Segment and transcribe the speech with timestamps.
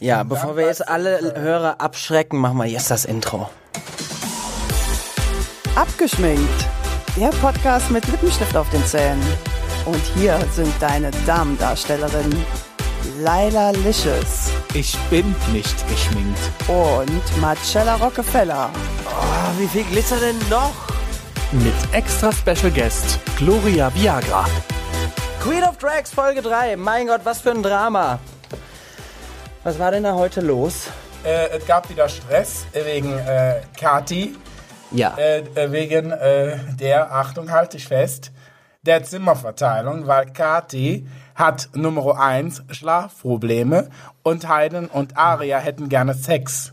[0.00, 3.48] Ja, bevor wir jetzt alle Hörer abschrecken, machen wir jetzt das Intro.
[5.74, 6.64] Abgeschminkt.
[7.16, 9.22] Der Podcast mit Lippenstift auf den Zähnen.
[9.86, 12.44] Und hier sind deine Damendarstellerinnen
[13.20, 16.38] Laila Licious Ich bin nicht geschminkt.
[16.68, 18.68] und Marcella Rockefeller.
[19.06, 20.72] Oh, wie viel Glitzer denn noch?
[21.52, 24.44] Mit extra Special Guest Gloria Viagra.
[25.46, 26.76] Queen of Drags Folge 3.
[26.76, 28.18] Mein Gott, was für ein Drama.
[29.62, 30.88] Was war denn da heute los?
[31.24, 34.36] Äh, es gab wieder Stress wegen äh, Kati,
[34.90, 35.14] Ja.
[35.16, 38.32] äh, äh, wegen äh, der, Achtung, halte ich fest,
[38.82, 41.06] der Zimmerverteilung, weil Kati
[41.36, 43.88] hat Nummer 1 Schlafprobleme
[44.24, 46.72] und Heiden und Aria hätten gerne Sex.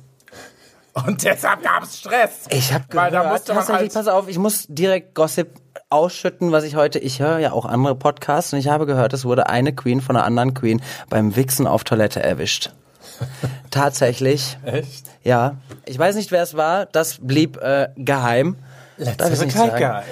[0.94, 2.46] Und deshalb gab es Stress.
[2.50, 5.63] Ich habe Weil gehört, da musste man halt, pass auf, ich muss direkt Gossip
[5.94, 9.24] ausschütten, was ich heute, ich höre ja auch andere Podcasts und ich habe gehört, es
[9.24, 12.72] wurde eine Queen von einer anderen Queen beim Wichsen auf Toilette erwischt.
[13.72, 14.58] Tatsächlich.
[14.66, 15.06] Echt?
[15.24, 15.56] Ja.
[15.86, 18.58] Ich weiß nicht, wer es war, das blieb äh, geheim.
[18.98, 20.04] Ich nicht sagen.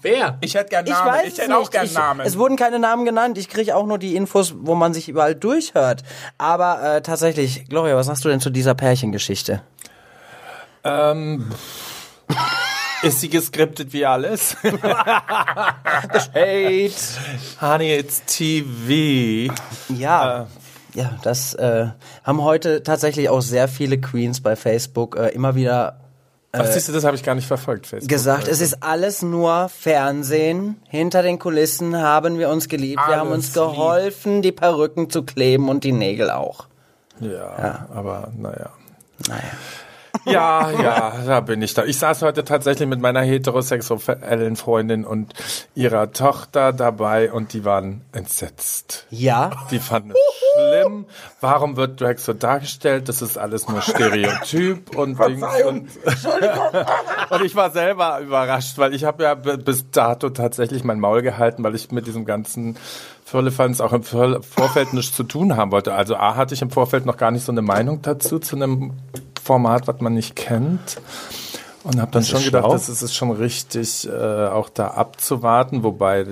[0.00, 0.38] Wer?
[0.40, 1.72] ich hätte gerne Ich Namen, weiß ich hätte auch nicht.
[1.72, 2.26] gerne Ich, Namen.
[2.26, 3.38] es wurden keine Namen genannt.
[3.38, 6.02] Ich kriege auch nur die Infos, wo man sich überall durchhört.
[6.38, 9.62] Aber äh, tatsächlich, Gloria, was sagst du denn zu dieser Pärchengeschichte?
[10.84, 11.52] Ähm,
[13.02, 14.56] ist sie geskriptet wie alles?
[16.34, 16.92] Hate.
[17.60, 19.52] Honey, it's TV.
[19.88, 20.46] Ja.
[20.94, 21.86] Ja, das äh,
[22.22, 25.98] haben heute tatsächlich auch sehr viele Queens bei Facebook äh, immer wieder
[26.54, 27.86] Ach, siehst du, das habe ich gar nicht verfolgt.
[27.86, 28.10] Facebook.
[28.10, 30.76] gesagt, es ist alles nur Fernsehen.
[30.86, 33.00] Hinter den Kulissen haben wir uns geliebt.
[33.06, 33.76] wir haben uns Alles lieb.
[33.76, 36.66] geholfen, die Perücken zu kleben und die Nägel auch.
[37.20, 38.68] Ja, aber naja.
[39.28, 39.42] Naja.
[40.32, 41.84] Ja, ja, da bin ich da.
[41.84, 45.34] Ich saß heute tatsächlich mit meiner heterosexuellen Freundin und
[45.74, 49.06] ihrer Tochter dabei und die waren entsetzt.
[49.10, 49.50] Ja.
[49.70, 50.18] Die fanden es
[50.54, 51.06] schlimm.
[51.40, 53.08] Warum wird Drag so dargestellt?
[53.08, 55.88] Das ist alles nur Stereotyp und Dings und,
[57.30, 61.64] und ich war selber überrascht, weil ich habe ja bis dato tatsächlich mein Maul gehalten,
[61.64, 62.76] weil ich mit diesem ganzen
[63.32, 65.94] Firlefanz auch im Vor- Vorfeld nichts zu tun haben wollte.
[65.94, 68.92] Also A hatte ich im Vorfeld noch gar nicht so eine Meinung dazu, zu einem
[69.42, 71.00] Format, was man nicht kennt.
[71.82, 72.72] Und habe dann ist schon gedacht, schlau.
[72.74, 75.82] das ist es schon richtig, äh, auch da abzuwarten.
[75.82, 76.26] Wobei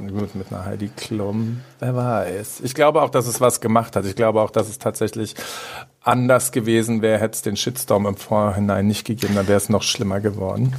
[0.00, 2.60] mit, mit einer Heidi Klum, wer weiß.
[2.64, 4.06] Ich glaube auch, dass es was gemacht hat.
[4.06, 5.34] Ich glaube auch, dass es tatsächlich
[6.02, 9.82] anders gewesen wäre, hätte es den Shitstorm im Vorhinein nicht gegeben, dann wäre es noch
[9.82, 10.74] schlimmer geworden.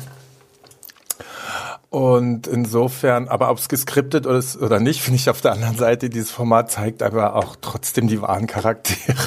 [1.92, 6.10] Und insofern, aber ob es geskriptet ist oder nicht, finde ich auf der anderen Seite,
[6.10, 9.18] dieses Format zeigt aber auch trotzdem die wahren Charaktere.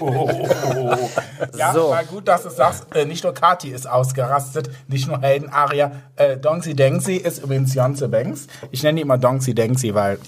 [1.56, 1.90] Ja, So.
[1.90, 5.92] war gut, dass du sagst, äh, nicht nur Kati ist ausgerastet, nicht nur Hayden Aria.
[6.16, 8.46] Äh, Dongsi Dengsi ist übrigens Jonze Banks.
[8.72, 10.18] Ich nenne die immer Dongsi Dengsi, weil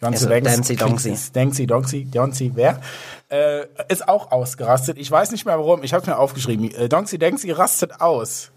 [0.00, 0.52] Jonze Also Banks.
[0.54, 1.10] Dengsi Dongsi.
[1.10, 2.80] ist Dengsi Dongsi, Jonzi, wer?
[3.28, 4.98] Äh, ist auch ausgerastet.
[4.98, 6.70] Ich weiß nicht mehr warum, ich habe mir aufgeschrieben.
[6.70, 8.50] Äh, Dongsi Dengsi rastet aus.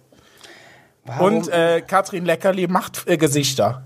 [1.19, 3.83] Und äh, Katrin Leckerli macht äh, Gesichter.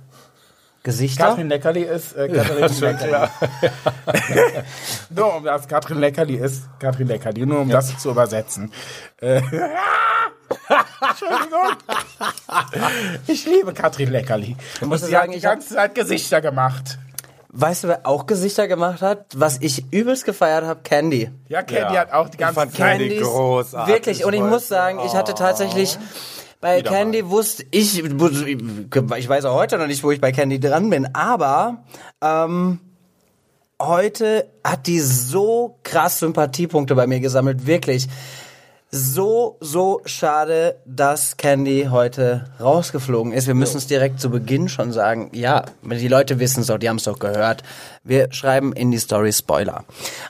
[0.84, 1.26] Gesichter?
[1.30, 3.28] Katrin Leckerli ist äh, Katrin Leckerli.
[5.10, 8.72] nur um das Katrin Leckerli ist Katrin Leckerli, nur um das zu übersetzen.
[9.20, 9.42] Äh,
[11.10, 11.76] Entschuldigung.
[13.28, 14.56] Ich liebe Katrin Leckerli.
[14.82, 17.00] Und muss sie sagen, hat die ganze Zeit Gesichter gemacht.
[17.50, 19.26] Weißt du, wer auch Gesichter gemacht hat?
[19.36, 20.82] Was ich übelst gefeiert habe?
[20.84, 21.32] Candy.
[21.48, 22.02] Ja, Candy Ja.
[22.02, 23.00] hat auch die ganze fand Zeit.
[23.00, 24.26] Candy Candys- großartig Wirklich.
[24.26, 25.98] Und ich muss sagen, ich hatte tatsächlich
[26.60, 30.60] bei Wieder Candy wusste ich, ich weiß auch heute noch nicht, wo ich bei Candy
[30.60, 31.84] dran bin, aber
[32.22, 32.80] ähm,
[33.82, 38.08] heute hat die so krass Sympathiepunkte bei mir gesammelt, wirklich.
[38.90, 43.46] So, so schade, dass Candy heute rausgeflogen ist.
[43.46, 45.30] Wir müssen es direkt zu Beginn schon sagen.
[45.34, 47.64] Ja, die Leute wissen es doch, die haben es doch gehört.
[48.06, 49.84] Wir schreiben in die Story Spoiler.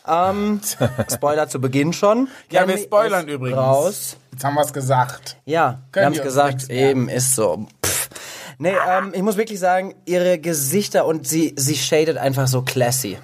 [0.07, 0.59] Ähm,
[1.13, 2.29] Spoiler zu Beginn schon.
[2.49, 3.57] Ja, wir Candy spoilern ist übrigens.
[3.59, 4.17] Raus.
[4.31, 5.37] Jetzt haben wir es gesagt.
[5.45, 7.67] Ja, wir Können haben die es gesagt, eben ist so.
[7.85, 8.09] Pff.
[8.57, 13.19] Nee, ähm, ich muss wirklich sagen, ihre Gesichter und sie, sie shadet einfach so classy.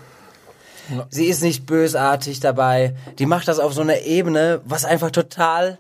[1.10, 2.96] Sie ist nicht bösartig dabei.
[3.20, 5.80] Die macht das auf so einer Ebene, was einfach total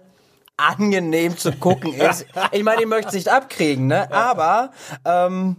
[0.57, 2.25] angenehm zu gucken ist.
[2.51, 4.11] Ich meine, ich möchte es nicht abkriegen, ne?
[4.11, 4.71] Aber
[5.05, 5.55] ähm,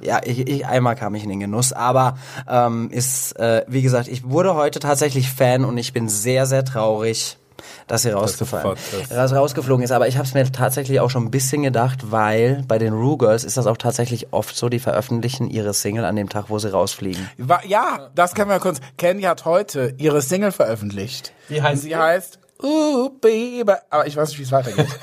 [0.00, 2.18] ja, ich, ich einmal kam ich in den Genuss, aber
[2.48, 6.64] ähm, ist äh, wie gesagt, ich wurde heute tatsächlich Fan und ich bin sehr sehr
[6.64, 7.38] traurig,
[7.86, 9.10] dass sie rausgefallen, fort ist.
[9.10, 9.92] dass sie rausgeflogen ist.
[9.92, 13.18] Aber ich habe es mir tatsächlich auch schon ein bisschen gedacht, weil bei den Rue
[13.18, 16.58] Girls ist das auch tatsächlich oft so, die veröffentlichen ihre Single an dem Tag, wo
[16.58, 17.28] sie rausfliegen.
[17.66, 18.80] Ja, das können wir kurz.
[18.98, 21.32] Candy hat heute ihre Single veröffentlicht.
[21.48, 21.96] Wie heißt Sie die?
[21.96, 23.72] heißt Ooh, Baby.
[23.90, 24.86] Aber ich weiß nicht, wie es weitergeht.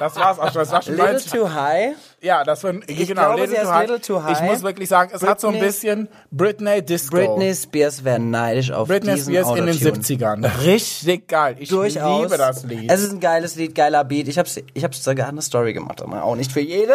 [0.00, 0.60] Das war's auch schon.
[0.62, 1.30] Das war schon Little 90.
[1.30, 1.94] Too High.
[2.26, 4.32] Ja, das war, Ich genau, glaube, sie ist little too high.
[4.36, 7.16] Ich muss wirklich sagen, es hat so ein Britney- bisschen Britney Disco.
[7.16, 10.02] Britney Spears wäre neidisch auf Britney diesen Spears in den Autotune.
[10.02, 10.64] 70ern.
[10.64, 11.54] Richtig geil.
[11.60, 12.22] Ich Durchaus.
[12.24, 12.90] liebe das Lied.
[12.90, 14.26] Es ist ein geiles Lied, geiler Beat.
[14.26, 16.94] Ich hab's, ich hab's sogar eine Story gemacht, aber auch nicht für jede.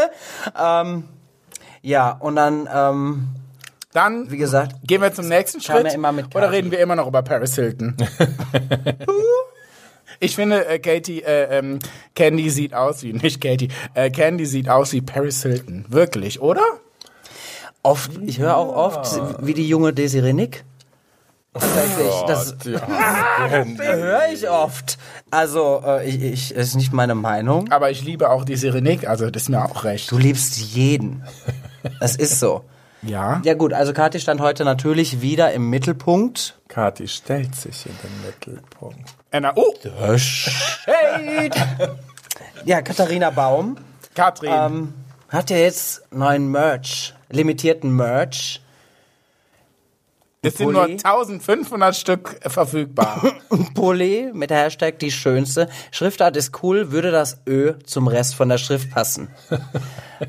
[0.61, 1.05] Ähm,
[1.81, 3.27] ja, und dann, ähm,
[3.93, 5.97] Dann wie gesagt, gehen wir zum nächsten Schritt.
[6.35, 7.95] oder reden wir immer noch über Paris Hilton?
[10.21, 11.79] ich finde, äh, Katie, äh, ähm,
[12.15, 15.85] Candy sieht aus wie, nicht Katie, äh, Candy sieht aus wie Paris Hilton.
[15.89, 16.63] Wirklich, oder?
[17.83, 20.63] oft, ich höre auch oft, wie die junge Desiree Nick.
[21.53, 24.97] Tatsächlich, das höre ich oft.
[25.31, 27.69] Also, äh, ich, ich, ist nicht meine Meinung.
[27.71, 30.09] Aber ich liebe auch die Sirenik, also das ist mir auch recht.
[30.11, 31.23] Du liebst jeden.
[31.99, 32.63] Es ist so.
[33.01, 33.41] Ja.
[33.43, 36.60] Ja gut, also Kathi stand heute natürlich wieder im Mittelpunkt.
[36.71, 39.13] Kathi stellt sich in den Mittelpunkt.
[39.29, 39.73] Anna, oh,
[42.63, 43.75] Ja, Katharina Baum
[44.15, 44.51] Katrin.
[44.53, 44.93] ähm,
[45.27, 48.61] hat ja jetzt neuen Merch, limitierten Merch.
[50.41, 50.93] es sind nur Pulli.
[51.03, 53.21] 1500 Stück verfügbar.
[53.73, 55.67] Pulli mit Hashtag die schönste.
[55.91, 59.27] Schriftart ist cool, würde das Ö zum Rest von der Schrift passen.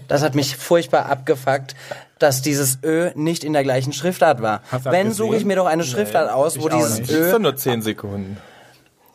[0.09, 1.77] Das hat mich furchtbar abgefuckt,
[2.23, 4.63] dass dieses Ö nicht in der gleichen Schriftart war.
[4.71, 7.11] Hast das Wenn suche ich mir doch eine Schriftart aus, wo dieses nicht.
[7.11, 8.37] Das ist Ö doch nur 10 Sekunden.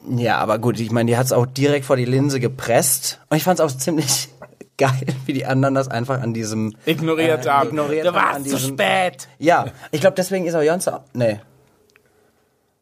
[0.09, 3.19] Ja, aber gut, ich meine, die hat's auch direkt vor die Linse gepresst.
[3.29, 4.29] Und ich fand's auch ziemlich
[4.77, 4.91] geil,
[5.25, 6.75] wie die anderen das einfach an diesem...
[6.85, 7.69] Ignoriert Äh, haben.
[7.69, 9.27] ignoriert du warst zu diesem- spät.
[9.39, 11.01] Ja, ich glaube, deswegen ist auch Jonze...
[11.13, 11.39] Nee.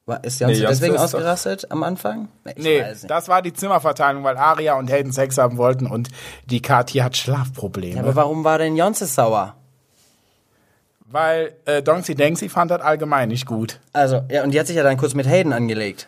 [0.05, 2.27] War, ist Jonze Nee, deswegen ist doch- ausgerastet am Anfang?
[2.55, 6.09] ich Nee, das war die Zimmerverteilung, weil Aria und Hayden Sex haben wollten und
[6.45, 7.95] die Kathi hat Schlafprobleme.
[7.95, 9.55] Ja, aber warum war denn Jonze sauer?
[11.05, 13.79] Weil äh, Donksy Denksy fand das allgemein nicht gut.
[13.93, 16.07] Also, ja, und die hat sich ja dann kurz mit Hayden angelegt.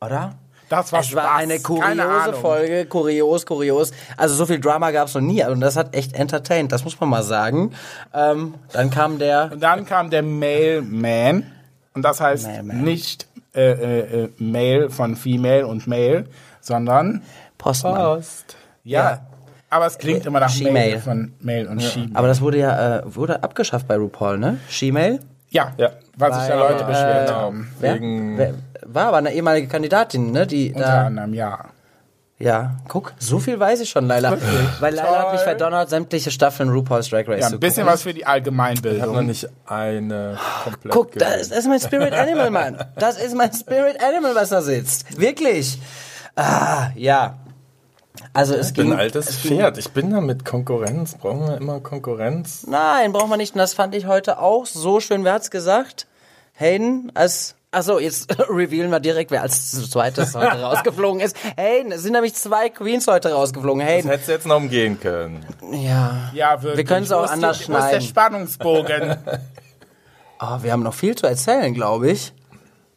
[0.00, 0.34] Oder?
[0.68, 1.40] Das war es war Spaß.
[1.42, 2.32] eine Keine kuriose.
[2.40, 3.92] Folge, kurios, kurios.
[4.16, 7.08] Also so viel Drama gab's noch nie und das hat echt entertained, das muss man
[7.08, 7.72] mal sagen.
[8.12, 11.52] Ähm, dann kam der Und dann kam der Mailman.
[11.94, 12.82] Und das heißt Mailman.
[12.82, 16.24] nicht äh, äh, äh, Mail von Female und Male,
[16.60, 17.22] sondern
[17.58, 18.22] Postmann.
[18.82, 19.02] ja.
[19.02, 19.26] Ja.
[19.70, 20.54] Aber es klingt immer nach.
[20.60, 22.08] Mail von Mail und She.
[22.14, 24.58] Aber das wurde ja äh, wurde abgeschafft bei RuPaul, ne?
[24.68, 25.20] She-Mail?
[25.50, 25.90] Ja, Ja.
[26.16, 27.72] weil sich da Weil, Leute beschwert äh, haben.
[27.80, 27.94] Wer?
[27.94, 28.54] Wegen- Wer?
[28.86, 30.46] War aber eine ehemalige Kandidatin, ne?
[30.46, 31.58] Die Unter da, anderem, ja.
[32.38, 34.36] ja, guck, so viel weiß ich schon, Laila.
[34.80, 37.92] Weil Laila hat mich verdonnert, sämtliche Staffeln RuPaul's Drag Race Ja, zu ein bisschen gucken.
[37.94, 38.44] was für die Ich habe noch
[38.76, 39.26] Allgemeinbildung.
[39.26, 42.76] nicht eine komplett Guck, das, das ist mein Spirit Animal, Mann.
[42.96, 45.18] Das ist mein Spirit Animal, was da sitzt.
[45.18, 45.80] Wirklich.
[46.36, 47.38] Ah, ja.
[48.36, 49.78] Also es Ich bin ein altes es Pferd.
[49.78, 51.14] Ich bin da mit Konkurrenz.
[51.14, 52.66] Brauchen wir immer Konkurrenz?
[52.66, 53.54] Nein, braucht man nicht.
[53.54, 55.24] Und das fand ich heute auch so schön.
[55.24, 56.06] Wer hat's gesagt?
[56.54, 57.54] Hayden als.
[57.72, 61.36] Achso, jetzt revealen wir direkt, wer als zweites heute rausgeflogen ist.
[61.56, 63.80] Hayden, es sind nämlich zwei Queens heute rausgeflogen.
[63.80, 64.10] Das Hayden.
[64.10, 65.44] hättest du jetzt noch umgehen können.
[65.72, 66.30] Ja.
[66.32, 66.76] Ja, wirklich.
[66.78, 68.06] Wir können's auch Wo ist anders die, Wo ist der schneiden.
[68.08, 69.16] Spannungsbogen?
[70.40, 72.32] Oh, wir haben noch viel zu erzählen, glaube ich.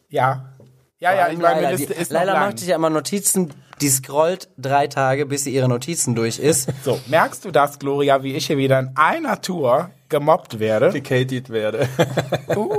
[0.08, 0.44] ja.
[1.02, 2.26] Ja, ja, ich meine, Liste die, ist lang.
[2.26, 6.68] macht sich ja immer Notizen, die scrollt drei Tage, bis sie ihre Notizen durch ist.
[6.84, 10.90] So, merkst du das, Gloria, wie ich hier wieder in einer Tour gemobbt werde?
[10.90, 11.88] Decadied werde.
[12.56, 12.74] Uh.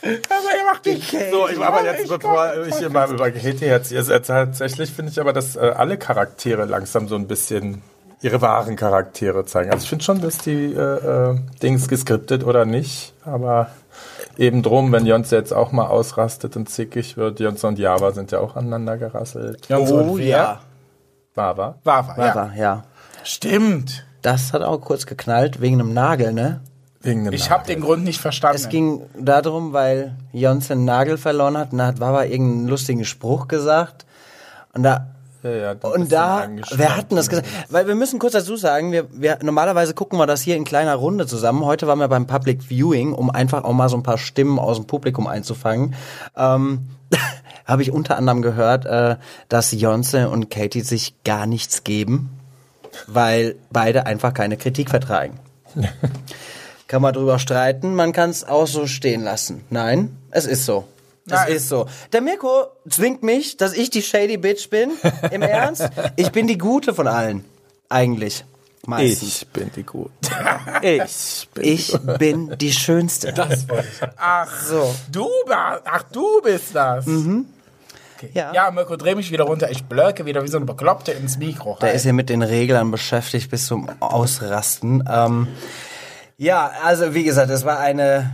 [0.02, 0.96] Aber ihr macht die
[1.30, 5.20] So, ich, aber jetzt, bevor ich hier mal über Katie erzähle, also tatsächlich finde ich
[5.20, 7.82] aber, dass äh, alle Charaktere langsam so ein bisschen
[8.20, 9.70] ihre wahren Charaktere zeigen.
[9.70, 13.70] Also ich finde schon, dass die äh, äh, Dings geskriptet oder nicht, aber
[14.36, 18.32] eben drum, wenn Jonze jetzt auch mal ausrastet und zickig wird, Jonze und Java sind
[18.32, 19.68] ja auch aneinander gerasselt.
[19.70, 20.60] Oh ja.
[21.34, 21.78] Bava.
[21.84, 22.34] War, war, ja.
[22.34, 22.52] Ja.
[22.56, 22.84] ja.
[23.24, 24.04] Stimmt.
[24.22, 26.60] Das hat auch kurz geknallt, wegen einem Nagel, ne?
[27.00, 28.56] Wegen dem Ich habe den Grund nicht verstanden.
[28.56, 33.04] Es ging darum, weil Jonze einen Nagel verloren hat und da hat Wawa irgendeinen lustigen
[33.04, 34.04] Spruch gesagt.
[34.74, 35.14] Und da,
[35.48, 37.48] Ja, und da, wer hat denn das gesagt?
[37.70, 40.94] Weil wir müssen kurz dazu sagen, wir, wir, normalerweise gucken wir das hier in kleiner
[40.94, 41.64] Runde zusammen.
[41.64, 44.76] Heute waren wir beim Public Viewing, um einfach auch mal so ein paar Stimmen aus
[44.76, 45.94] dem Publikum einzufangen.
[46.36, 46.88] Ähm,
[47.64, 49.16] habe ich unter anderem gehört, äh,
[49.48, 52.30] dass Jonze und Katie sich gar nichts geben,
[53.06, 55.38] weil beide einfach keine Kritik vertragen.
[56.88, 59.62] kann man drüber streiten, man kann es auch so stehen lassen.
[59.70, 60.84] Nein, es ist so.
[61.30, 61.52] Es Nein.
[61.52, 61.86] ist so.
[62.12, 64.92] Der Mirko zwingt mich, dass ich die shady Bitch bin.
[65.30, 65.88] Im Ernst?
[66.16, 67.44] Ich bin die Gute von allen.
[67.88, 68.44] Eigentlich.
[68.86, 69.42] Meistens.
[69.42, 70.10] Ich bin die Gute.
[70.82, 73.34] Ich bin Ich bin die Schönste.
[74.16, 74.94] Ach so.
[75.12, 77.04] Du, ach, du bist das.
[77.06, 77.46] Mhm.
[78.34, 78.52] Ja.
[78.52, 79.70] Ja, Mirko, dreh mich wieder runter.
[79.70, 81.76] Ich blöcke wieder wie so eine Bekloppte ins Mikro.
[81.80, 81.96] Der rein.
[81.96, 85.04] ist hier mit den Reglern beschäftigt bis zum Ausrasten.
[85.08, 85.48] Ähm,
[86.36, 88.32] ja, also wie gesagt, es war eine.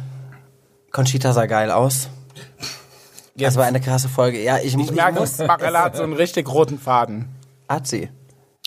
[0.90, 2.08] Conchita sah geil aus.
[3.36, 4.40] Das war eine krasse Folge.
[4.42, 7.28] Ja, ich, ich merke, Marella hat so einen richtig roten Faden.
[7.68, 8.08] Hat sie.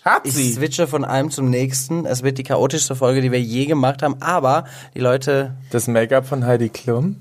[0.04, 0.54] Hat Ich sie.
[0.54, 2.06] switche von einem zum nächsten.
[2.06, 4.22] Es wird die chaotischste Folge, die wir je gemacht haben.
[4.22, 7.18] Aber die Leute, Das Make-up von Heidi Klum?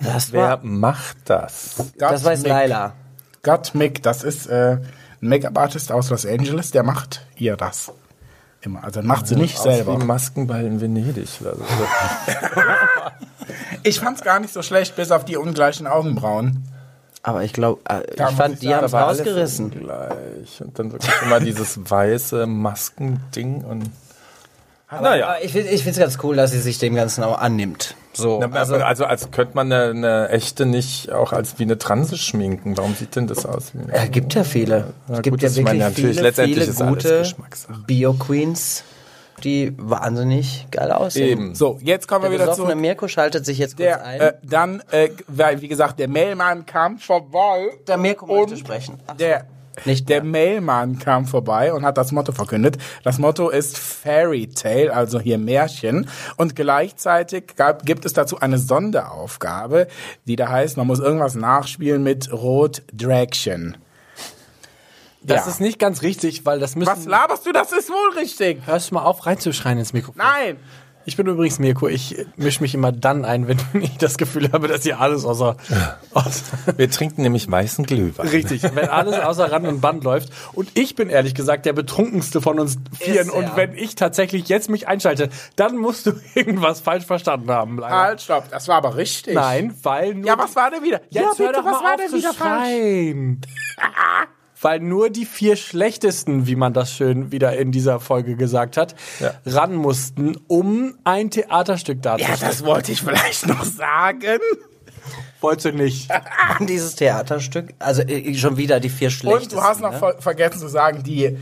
[0.00, 1.76] das Wer war, macht das?
[1.98, 2.48] das weiß Mick.
[2.52, 2.94] Laila.
[3.42, 4.78] Gott Mick, das ist äh,
[5.22, 7.92] ein Make-up-Artist aus Los Angeles, der macht ihr das.
[8.62, 8.84] Immer.
[8.84, 9.98] Also macht sie nicht selber.
[10.00, 11.28] Wie Maskenball in Venedig.
[13.82, 16.64] Ich fand's gar nicht so schlecht, bis auf die ungleichen Augenbrauen.
[17.22, 19.70] Aber ich glaube, äh, ich Da fand, ich die haben es rausgerissen.
[19.70, 20.60] Gleich.
[20.60, 23.90] Und dann wirklich immer dieses weiße Maskending und.
[24.88, 25.28] Aber, Naja.
[25.28, 27.94] aber ich, ich finde es ganz cool, dass sie sich dem Ganzen auch annimmt.
[28.12, 31.78] So, Na, also, also, als könnte man eine, eine echte nicht auch als wie eine
[31.78, 32.76] Transe schminken.
[32.76, 33.72] Warum sieht denn das aus?
[33.72, 34.92] Wie es gibt ja viele.
[35.06, 37.22] Na es gibt gut, ja wirklich meine, natürlich, viele, letztendlich viele gute.
[37.86, 38.82] Bio-Queens,
[39.44, 41.28] die wahnsinnig geil aussehen.
[41.38, 41.54] Eben.
[41.54, 42.80] So, jetzt kommen Der wir wieder besoffene zu.
[42.80, 44.20] Mirko schaltet sich jetzt kurz Der, ein.
[44.20, 45.10] äh, dann, äh,
[45.60, 47.68] wie gesagt, der Mailman kam vorbei.
[47.86, 48.98] der Mirko und sprechen.
[49.06, 49.44] Ach, Der,
[49.84, 50.50] Nicht der mehr.
[50.60, 52.76] Mailman kam vorbei und hat das Motto verkündet.
[53.04, 56.08] Das Motto ist Fairy Tale, also hier Märchen.
[56.36, 59.86] Und gleichzeitig gab, gibt es dazu eine Sonderaufgabe,
[60.26, 63.76] die da heißt, man muss irgendwas nachspielen mit Rot Dragchen.
[65.22, 65.50] Das Ja.
[65.52, 66.90] ist nicht ganz richtig, weil das müssen.
[66.90, 67.52] Was laberst du?
[67.52, 68.66] Das ist wohl richtig.
[68.66, 70.16] Hörst du mal auf, reinzuschreien ins Mikrofon?
[70.22, 70.56] Nein.
[71.10, 71.88] Ich bin übrigens Mirko.
[71.88, 75.56] Ich mische mich immer dann ein, wenn ich das Gefühl habe, dass hier alles außer,
[76.14, 76.44] außer
[76.76, 78.28] Wir trinken nämlich weißen Glühwein.
[78.28, 80.28] richtig, wenn alles außer Rand und Band läuft.
[80.52, 83.26] Und ich bin ehrlich gesagt der betrunkenste von uns Vieren.
[83.26, 83.56] Ist Und er.
[83.56, 87.78] wenn ich tatsächlich jetzt mich einschalte, dann musst du irgendwas falsch verstanden haben.
[87.78, 87.96] Leider.
[87.96, 88.48] Halt, stopp.
[88.48, 89.34] Das war aber richtig.
[89.34, 91.00] Nein, weil nur Ja, was war denn wieder?
[91.10, 93.48] Jetzt ja, hör bitte, doch was war auf denn wieder falsch?
[94.60, 98.94] Weil nur die vier schlechtesten, wie man das schön wieder in dieser Folge gesagt hat,
[99.18, 99.32] Ja.
[99.46, 102.40] ran mussten, um ein Theaterstück Ja, darzustellen.
[102.50, 104.38] das wollte ich vielleicht noch sagen.
[105.40, 106.10] Wolltest du nicht.
[106.60, 109.56] Dieses Theaterstück, also äh, schon wieder die vier schlechtesten.
[109.56, 109.98] Und du hast noch ne?
[109.98, 111.38] ver vergessen zu sagen, die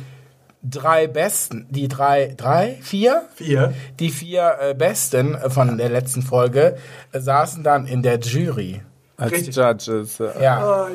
[0.63, 3.29] drei besten, die drei, drei, vier?
[3.35, 3.75] Vier.
[3.99, 6.77] Die vier äh, besten von der letzten Folge
[7.13, 8.83] äh, saßen dann in der Jury.
[9.19, 10.19] Als Judges.
[10.19, 10.33] Ja.
[10.41, 10.89] Ja.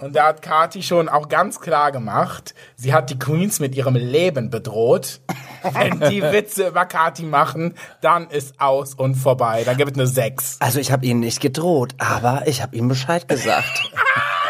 [0.00, 3.96] Und da hat Kati schon auch ganz klar gemacht, sie hat die Queens mit ihrem
[3.96, 5.20] Leben bedroht.
[5.72, 9.64] Wenn die Witze über Kati machen, dann ist aus und vorbei.
[9.64, 10.56] Dann gibt es eine Sechs.
[10.60, 13.92] Also ich habe ihnen nicht gedroht, aber ich habe ihnen Bescheid gesagt.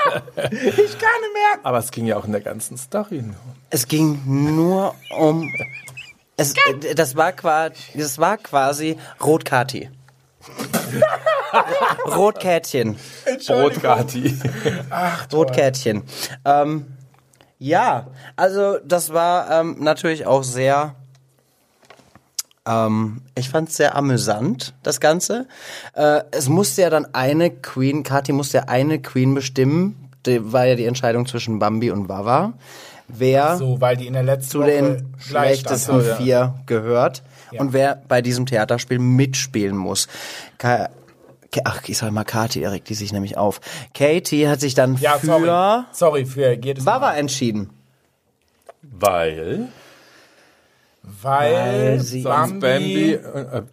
[0.06, 1.58] Ich kann nicht mehr.
[1.62, 3.34] Aber es ging ja auch in der ganzen Story nur.
[3.70, 5.50] es ging nur um
[6.36, 6.54] es,
[6.94, 9.88] das war quasi das war quasi Rotkati.
[12.16, 12.96] Rotkätchen.
[13.46, 14.38] Brotkati.
[15.32, 16.02] Rotkätchen.
[16.44, 16.86] Ähm,
[17.58, 20.94] ja, also das war ähm, natürlich auch sehr.
[22.66, 25.46] Ähm, ich fand es sehr amüsant, das Ganze.
[25.94, 30.10] Äh, es musste ja dann eine Queen, Kathi musste ja eine Queen bestimmen.
[30.26, 32.54] Die, war ja die Entscheidung zwischen Bambi und Wawa.
[33.08, 37.60] Wer So, weil die in der letzten zu Woche den schlechtesten vier gehört Ja.
[37.60, 40.08] und wer bei diesem Theaterspiel mitspielen muss.
[40.56, 40.88] Ka-
[41.64, 43.60] Ach, ich sag mal Kathi, Erik, die sich nämlich auf.
[43.94, 45.84] Katie hat sich dann Ja, für sorry.
[45.92, 47.14] Sorry für jedes Wawa Mal.
[47.14, 47.70] entschieden.
[48.82, 49.68] Weil.
[51.02, 53.12] Weil, Weil sie- Sonst Bambi.
[53.12, 53.16] Äh,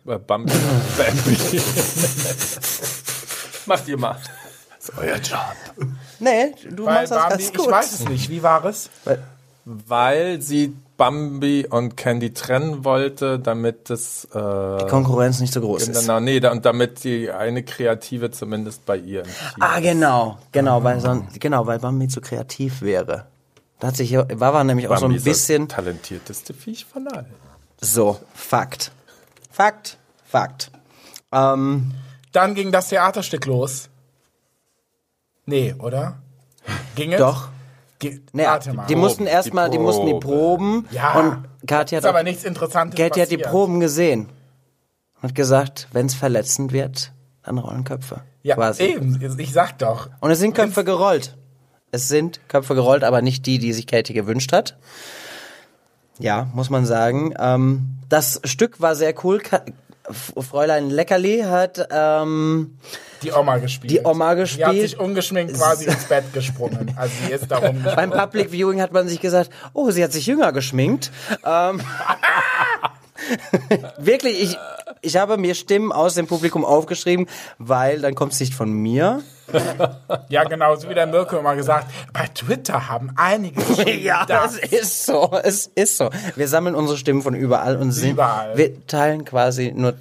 [0.08, 0.52] äh, Bambi.
[0.98, 1.38] Bambi.
[3.66, 4.18] Macht ihr mal.
[4.78, 5.56] Das ist euer Job.
[6.20, 7.66] Nee, du Weil machst das Bambi, ganz gut.
[7.66, 8.30] ich weiß es nicht.
[8.30, 8.90] Wie war es?
[9.66, 14.26] Weil sie Bambi und Candy trennen wollte, damit das.
[14.26, 16.02] Äh, Die Konkurrenz nicht so groß ist.
[16.02, 19.34] Genau, nee, da, und damit die eine Kreative zumindest bei ihr im Team.
[19.62, 23.26] Ah, genau, genau, weil son genau, weil Bambi zu kreativ wäre.
[23.80, 27.26] Da hat sich Wawa nämlich auch so Bambi ein bisschen das talentierteste Viech von allen.
[27.82, 28.92] so Fakt,
[29.50, 30.70] Fakt, Fakt.
[31.32, 31.96] Ähm,
[32.32, 33.90] Dann ging das Theaterstück los.
[35.48, 36.20] Nee, oder?
[36.94, 37.18] Ging es?
[37.20, 37.50] Doch.
[38.02, 38.88] Ge nee, Warte mal.
[38.88, 40.26] die mussten die erstmal, die mussten die Probe.
[40.26, 41.20] Proben Ja.
[41.20, 43.52] und Kathi ist hat, aber auch, nichts Interessantes Kathi hat die passiert.
[43.52, 44.30] Proben gesehen
[45.18, 48.22] und hat gesagt, wenn es verletzend wird, dann rollen Köpfe.
[48.44, 48.82] Ja, quasi.
[48.84, 49.20] eben.
[49.40, 50.10] Ich sag doch.
[50.20, 51.38] Und es sind Köpfe gerollt.
[51.92, 54.78] Es sind Köpfe gerollt, aber nicht die, die sich Katie gewünscht hat.
[56.18, 57.34] Ja, muss man sagen.
[57.40, 59.42] Ähm, das Stück war sehr cool.
[60.10, 62.78] Fräulein Leckerli hat ähm,
[63.22, 63.92] Die Oma gespielt.
[63.92, 64.82] Die Oma Die hat gespielt.
[64.82, 66.94] sich ungeschminkt quasi ins Bett gesprungen.
[66.96, 70.26] Also sie ist darum beim Public Viewing hat man sich gesagt, oh, sie hat sich
[70.26, 71.12] jünger geschminkt.
[71.46, 71.82] Ähm,
[73.98, 74.58] wirklich, ich,
[75.02, 77.28] ich habe mir Stimmen aus dem Publikum aufgeschrieben,
[77.58, 79.22] weil dann kommt es nicht von mir.
[80.30, 84.58] Ja, genau, so wie der Mirko immer gesagt, bei Twitter haben einige geschrieben, Ja, das.
[84.58, 86.10] ist so, es ist so.
[86.38, 88.56] Wir sammeln unsere Stimmen von überall und sind, Überall.
[88.58, 89.94] wir teilen quasi nur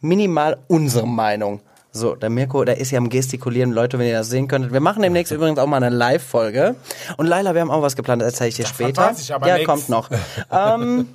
[0.00, 1.60] minimal unsere Meinung.
[1.92, 4.72] So, der Mirko, der ist ja am Gestikulieren, Leute, wenn ihr das sehen könntet.
[4.72, 6.76] Wir machen demnächst übrigens auch mal eine Live-Folge.
[7.18, 9.02] Und Laila, wir haben auch was geplant, das erzähle ich dir später.
[9.02, 9.66] weiß ich aber ja, nix.
[9.66, 10.08] kommt noch.
[10.50, 11.08] ähm,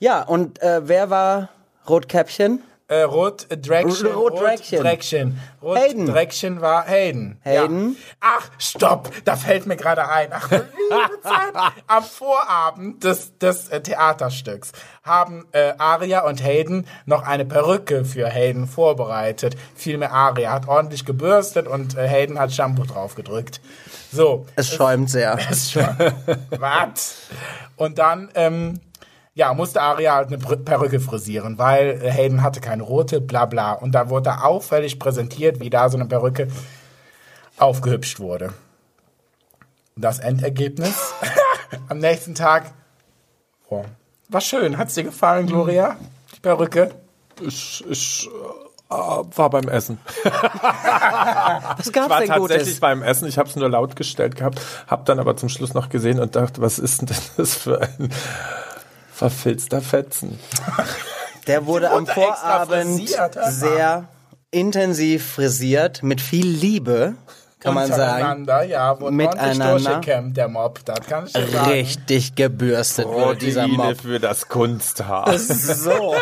[0.00, 1.48] ja, und äh, wer war
[1.88, 2.62] Rotkäppchen?
[2.90, 4.06] Äh, Rot Dreckchen.
[4.06, 4.80] Rot Dreckchen.
[4.80, 5.40] Dreckchen.
[5.60, 6.06] Rot Hayden.
[6.06, 7.38] Dreckchen war Hayden.
[7.44, 7.96] Hayden.
[7.98, 8.16] Ja.
[8.20, 10.30] Ach, stopp, da fällt mir gerade ein.
[10.32, 10.66] Ach, liebe
[11.22, 11.54] Zeit.
[11.86, 18.26] Am Vorabend des, des äh, Theaterstücks haben äh, Aria und Hayden noch eine Perücke für
[18.26, 19.54] Hayden vorbereitet.
[19.74, 23.60] Vielmehr Aria hat ordentlich gebürstet und äh, Hayden hat Shampoo draufgedrückt.
[24.10, 24.46] So.
[24.56, 25.38] Es schäumt sehr.
[25.50, 25.84] ist schon.
[26.58, 27.18] Was?
[27.76, 28.80] Und dann, ähm,
[29.38, 33.72] ja, musste Aria halt eine Perücke frisieren, weil äh, Hayden hatte keine rote, bla bla.
[33.72, 36.48] Und da wurde da auffällig präsentiert, wie da so eine Perücke
[37.56, 38.52] aufgehübscht wurde.
[39.94, 41.14] Das Endergebnis
[41.88, 42.72] am nächsten Tag
[43.70, 43.84] oh,
[44.28, 44.76] war schön.
[44.76, 45.96] Hat's dir gefallen, Gloria?
[46.34, 46.90] Die Perücke?
[47.40, 48.28] Ich, ich
[48.90, 50.00] äh, war beim Essen.
[50.24, 52.80] Was gab's war denn tatsächlich Gutes?
[52.80, 53.28] beim Essen.
[53.28, 56.34] Ich habe es nur laut gestellt gehabt, habe dann aber zum Schluss noch gesehen und
[56.34, 58.10] dachte, was ist denn das für ein
[59.18, 60.38] verfilzter Fetzen?
[61.48, 63.08] Der wurde am Vorabend
[63.50, 64.08] sehr
[64.50, 67.14] intensiv frisiert, mit viel Liebe,
[67.58, 68.46] kann man sagen.
[68.68, 69.72] Ja, wurde Miteinander.
[69.72, 70.84] durchgekämmt, der Mob.
[70.84, 71.70] Das kann ich sagen.
[71.70, 74.00] Richtig gebürstet wurde dieser Mob.
[74.00, 75.36] für das Kunsthaar.
[75.38, 76.14] So.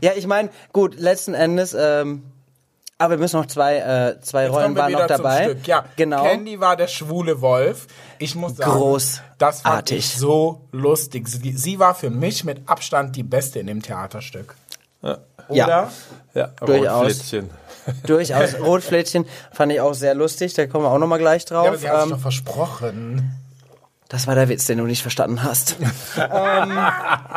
[0.00, 2.22] ja, ich meine, gut, letzten Endes, ähm,
[3.04, 5.44] aber wir müssen noch zwei, äh, zwei Rollen waren noch dabei.
[5.44, 5.66] Zum Stück.
[5.66, 6.22] Ja, genau.
[6.22, 7.86] Candy war der schwule Wolf.
[8.18, 9.36] Ich muss sagen, Großartig.
[9.38, 11.28] das fand ich so lustig.
[11.28, 14.54] Sie, sie war für mich mit Abstand die Beste in dem Theaterstück.
[15.02, 15.18] Ja.
[15.48, 15.92] Oder?
[16.34, 17.02] Ja, Durchaus.
[17.02, 17.50] Rotflittchen.
[18.06, 18.58] Durchaus.
[18.60, 21.64] Rotflädchen fand ich auch sehr lustig, da kommen wir auch noch mal gleich drauf.
[21.64, 23.43] Ja, aber sie hat sich ähm, doch versprochen.
[24.08, 25.76] Das war der Witz, den du nicht verstanden hast.
[26.18, 26.78] ähm,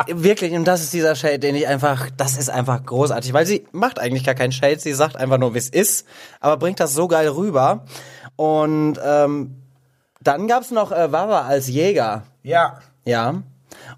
[0.06, 3.66] wirklich, und das ist dieser Shade, den ich einfach, das ist einfach großartig, weil sie
[3.72, 6.06] macht eigentlich gar keinen Shade, sie sagt einfach nur, wie es ist,
[6.40, 7.84] aber bringt das so geil rüber.
[8.36, 9.62] Und ähm,
[10.20, 13.42] dann gab's noch äh, Wawa als Jäger, Ja, ja.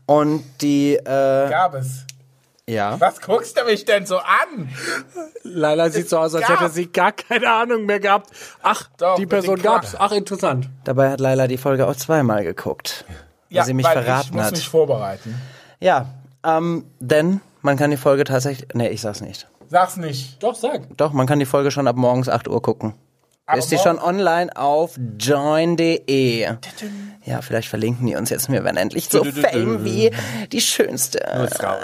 [0.06, 2.06] Und die, äh, gab es.
[2.70, 2.98] Ja.
[3.00, 4.68] Was guckst du mich denn so an?
[5.42, 8.30] Laila sieht so aus, als gab- hätte sie gar keine Ahnung mehr gehabt.
[8.62, 9.94] Ach, Doch, die Person gab's.
[9.98, 10.68] Ach, interessant.
[10.84, 13.04] Dabei hat Laila die Folge auch zweimal geguckt,
[13.50, 14.52] weil sie mich weil ich verraten muss hat.
[14.52, 15.40] mich vorbereiten.
[15.80, 16.06] Ja,
[16.44, 19.46] ähm, denn man kann die Folge tatsächlich, nee, ich sag's nicht.
[19.68, 20.42] Sag's nicht.
[20.42, 20.96] Doch, sag.
[20.96, 22.94] Doch, man kann die Folge schon ab morgens 8 Uhr gucken.
[23.56, 26.48] Ist die schon online auf join.de.
[27.24, 28.50] Ja, vielleicht verlinken die uns jetzt.
[28.50, 30.10] Wir werden endlich so fame wie
[30.52, 31.20] die schönste.
[31.62, 31.80] Raus.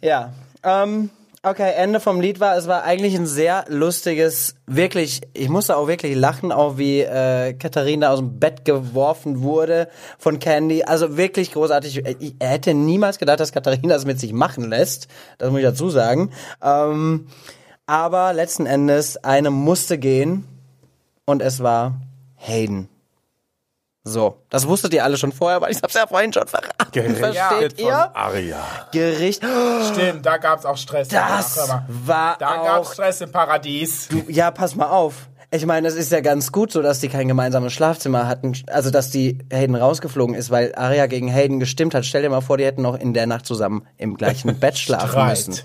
[0.00, 0.32] Ja.
[0.64, 1.10] Ähm,
[1.42, 5.86] okay, Ende vom Lied war, es war eigentlich ein sehr lustiges, wirklich, ich musste auch
[5.86, 10.84] wirklich lachen, auch wie äh, Katharina aus dem Bett geworfen wurde von Candy.
[10.84, 12.04] Also wirklich großartig.
[12.18, 15.08] Ich hätte niemals gedacht, dass Katharina das mit sich machen lässt.
[15.38, 16.30] Das muss ich dazu sagen.
[16.62, 17.28] Ähm,
[17.88, 20.46] aber letzten Endes, eine musste gehen
[21.24, 21.94] und es war
[22.36, 22.88] Hayden.
[24.04, 26.92] So, das wusstet ihr alle schon vorher, weil ich hab's ja vorhin schon verraten.
[26.92, 28.16] Gerichtet Versteht von ihr?
[28.16, 28.64] Aria.
[28.92, 29.42] Gericht.
[29.92, 31.08] Stimmt, da gab's auch Stress.
[31.08, 34.08] Das Ach, war Da auch gab's Stress im Paradies.
[34.28, 35.28] Ja, pass mal auf.
[35.50, 38.90] Ich meine, es ist ja ganz gut so, dass die kein gemeinsames Schlafzimmer hatten, also
[38.90, 42.04] dass die Hayden rausgeflogen ist, weil Arya gegen Hayden gestimmt hat.
[42.04, 45.26] Stell dir mal vor, die hätten noch in der Nacht zusammen im gleichen Bett schlafen
[45.26, 45.58] müssen.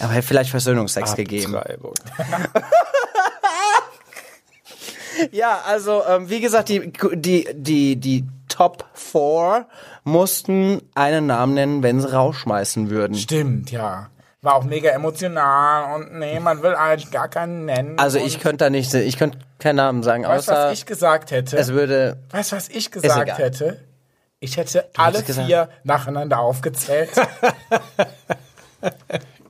[0.00, 1.56] Aber hätte vielleicht Versöhnungsex gegeben.
[5.32, 9.66] Ja, also ähm, wie gesagt, die die die die Top 4
[10.04, 13.16] mussten einen Namen nennen, wenn sie rausschmeißen würden.
[13.16, 14.10] Stimmt, ja.
[14.42, 17.98] War auch mega emotional und nee, man will eigentlich gar keinen nennen.
[17.98, 20.86] Also ich könnte da nicht, ich könnte keinen Namen sagen, Weißt du, außer was ich
[20.86, 21.56] gesagt hätte?
[21.56, 23.80] es würde Weißt du, was ich gesagt hätte?
[24.38, 27.10] Ich hätte alle hättest gesagt- vier nacheinander aufgezählt.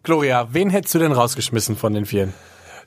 [0.09, 2.33] Gloria, wen hättest du denn rausgeschmissen von den vieren?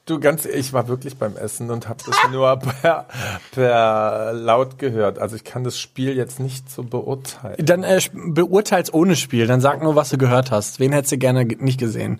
[0.07, 3.05] Du, ganz, ich war wirklich beim Essen und habe das nur per,
[3.51, 5.19] per laut gehört.
[5.19, 7.63] Also ich kann das Spiel jetzt nicht so beurteilen.
[7.63, 9.45] Dann äh, beurteil's ohne Spiel.
[9.45, 10.79] Dann sag nur, was du gehört hast.
[10.79, 12.19] Wen hättest du gerne ge- nicht gesehen?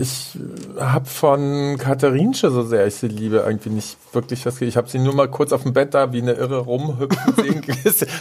[0.00, 0.36] Ich
[0.80, 4.60] habe von Katharinsche, so sehr ich sie liebe, irgendwie nicht wirklich was.
[4.60, 7.64] Ich habe sie nur mal kurz auf dem Bett da wie eine Irre rumhüpfen sehen.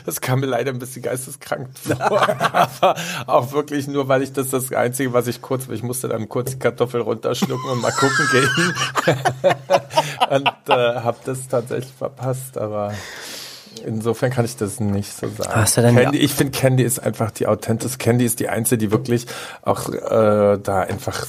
[0.06, 2.28] Das kam mir leider ein bisschen geisteskrank vor.
[2.40, 6.30] Aber auch wirklich nur, weil ich das das Einzige, was ich kurz, ich musste dann
[6.30, 8.74] kurz die Kartoffel runterschlucken und mal gucken gehen.
[10.30, 12.94] und äh, habe das tatsächlich verpasst, aber
[13.86, 15.52] Insofern kann ich das nicht so sagen.
[15.56, 17.98] Hast du denn Candy, ja- ich finde Candy ist einfach die authentisch.
[17.98, 19.26] Candy ist die einzige, die wirklich
[19.62, 21.28] auch äh, da einfach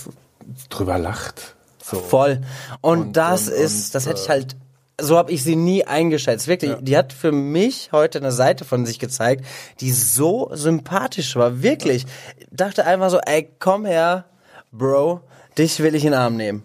[0.68, 1.54] drüber lacht.
[1.82, 1.98] So.
[2.00, 2.40] Voll.
[2.80, 4.56] Und, Und- das und- ist, und, das hätte ich äh, halt,
[5.00, 6.46] so habe ich sie nie eingeschätzt.
[6.48, 9.44] Wirklich, die hat für mich heute eine Seite von sich gezeigt,
[9.80, 11.62] die so sympathisch war.
[11.62, 12.04] Wirklich.
[12.50, 14.24] Dachte einfach so, ey, komm her,
[14.72, 15.20] Bro.
[15.56, 16.64] dich will ich in den Arm nehmen.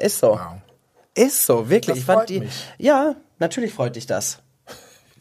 [0.00, 0.30] Ist so.
[0.30, 0.40] Wow.
[1.14, 1.86] Ist so, wirklich.
[1.86, 2.52] Das ich fand freut die, mich.
[2.78, 4.38] ja, natürlich freut dich das.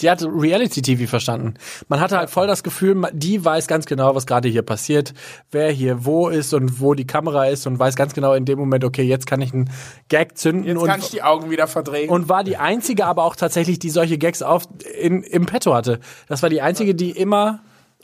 [0.02, 1.54] Die hat Reality-TV verstanden.
[1.88, 5.14] Man hatte halt voll das Gefühl, die weiß ganz genau, was gerade hier passiert,
[5.52, 8.60] wer hier wo ist und wo die Kamera ist und weiß ganz genau in dem
[8.60, 9.70] Moment, okay, jetzt kann ich einen
[10.10, 12.10] Gag zünden Jetzt und, kann ich die Augen wieder verdrehen.
[12.10, 14.64] und war die einzige aber auch tatsächlich, die solche Gags auf,
[15.00, 16.00] in, im Petto hatte.
[16.28, 17.60] Das war die einzige, die immer,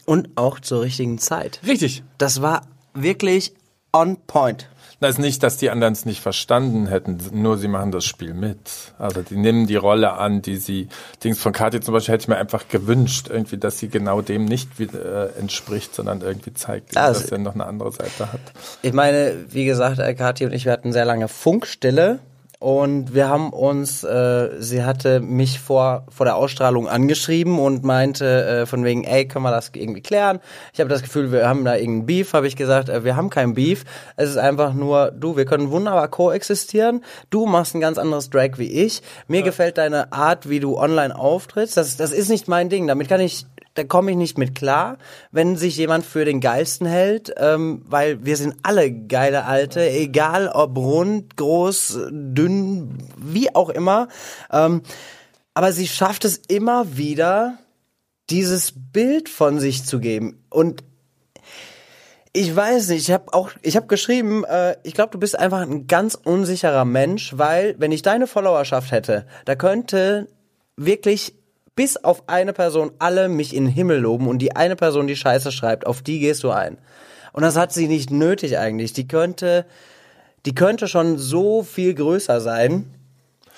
[0.06, 1.60] Und auch zur richtigen Zeit.
[1.66, 2.62] richtig, Das war
[2.94, 3.54] wirklich
[3.94, 4.70] on point.
[5.00, 8.34] Das ist nicht, dass die anderen es nicht verstanden hätten, nur sie machen das Spiel
[8.34, 8.58] mit.
[8.98, 10.88] Also die nehmen die Rolle an, die sie,
[11.24, 14.46] Dings von Kathi zum Beispiel hätte ich mir einfach gewünscht, irgendwie, dass sie genau dem
[14.46, 18.40] nicht äh, entspricht, sondern irgendwie zeigt, Ja, dass er noch eine andere Seite hat.
[18.82, 22.20] Ich meine, wie gesagt, äh, Kathi und ich, wir hatten sehr lange Funkstille
[22.60, 28.46] und wir haben uns, äh, sie hatte mich vor, vor der Ausstrahlung angeschrieben und meinte
[28.46, 30.40] äh, von wegen, ey, können wir das irgendwie klären?
[30.74, 33.30] Ich habe das Gefühl, wir haben da irgendeinen Beef, habe ich gesagt, äh, wir haben
[33.30, 33.84] keinen Beef.
[34.16, 37.04] Es ist einfach nur, du, wir können wunderbar koexistieren.
[37.30, 39.04] Du machst ein ganz anderes Drag wie ich.
[39.28, 41.78] Mir gefällt deine Art, wie du online auftrittst.
[41.78, 42.88] Das, das ist nicht mein Ding.
[42.88, 43.46] Damit kann ich
[43.78, 44.98] da komme ich nicht mit klar,
[45.32, 50.48] wenn sich jemand für den geilsten hält, ähm, weil wir sind alle geile Alte, egal
[50.48, 54.08] ob rund, groß, dünn, wie auch immer.
[54.52, 54.82] Ähm,
[55.54, 57.60] aber sie schafft es immer wieder,
[58.30, 60.44] dieses Bild von sich zu geben.
[60.50, 60.84] Und
[62.34, 65.62] ich weiß nicht, ich habe auch, ich habe geschrieben, äh, ich glaube, du bist einfach
[65.62, 70.28] ein ganz unsicherer Mensch, weil wenn ich deine Followerschaft hätte, da könnte
[70.76, 71.34] wirklich
[71.78, 75.16] bis auf eine Person alle mich in den Himmel loben und die eine Person, die
[75.16, 76.78] Scheiße schreibt, auf die gehst du ein.
[77.32, 78.94] Und das hat sie nicht nötig eigentlich.
[78.94, 79.64] Die könnte,
[80.46, 82.92] die könnte schon so viel größer sein.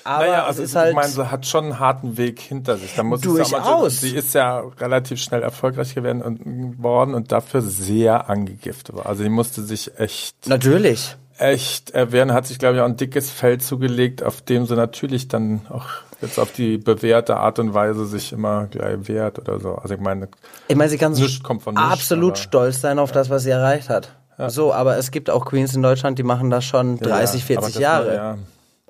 [0.03, 0.89] Aber naja, es also ist halt.
[0.89, 2.93] ich meine, sie hat schon einen harten Weg hinter sich.
[2.95, 4.01] Da muss ich sagen, also, Durchaus.
[4.01, 6.43] sie ist ja relativ schnell erfolgreich geworden und,
[6.77, 9.05] geworden und dafür sehr angegiftet war.
[9.05, 11.15] Also sie musste sich echt natürlich.
[11.39, 15.27] Echt erwehren, hat sich, glaube ich, auch ein dickes Fell zugelegt, auf dem sie natürlich
[15.27, 15.85] dann auch
[16.21, 19.75] jetzt auf die bewährte Art und Weise sich immer gleich wehrt oder so.
[19.75, 20.27] Also ich meine,
[20.67, 23.51] Ich meine, sie kann Nichts kommt von nichts, absolut stolz sein auf das, was sie
[23.51, 24.13] erreicht hat.
[24.47, 27.67] So, aber es gibt auch Queens in Deutschland, die machen das schon 30, ja, aber
[27.67, 28.15] 40 das- Jahre.
[28.15, 28.37] Ja.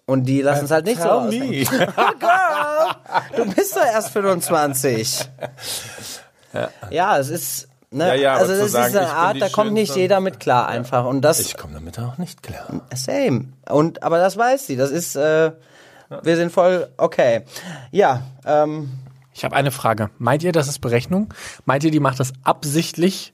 [0.05, 1.31] Und die lassen es halt nicht so aus.
[1.31, 1.63] me.
[3.35, 5.29] Du bist doch erst 25.
[6.89, 7.68] Ja, es ist.
[7.91, 9.73] Ne, Ja, ja, aber also zu das ist sagen, eine ich bin Art, da kommt
[9.73, 11.05] nicht jeder mit klar einfach.
[11.05, 12.81] Und das Ich komme damit auch nicht klar.
[12.95, 13.45] Same.
[13.67, 14.75] Und aber das weiß sie.
[14.75, 15.15] Das ist.
[15.15, 15.51] Äh,
[16.23, 17.41] wir sind voll okay.
[17.91, 18.23] Ja.
[18.45, 18.89] Ähm,
[19.33, 20.09] Ich habe eine Frage.
[20.17, 21.33] Meint ihr, das ist Berechnung?
[21.65, 23.33] Meint ihr, die macht das absichtlich,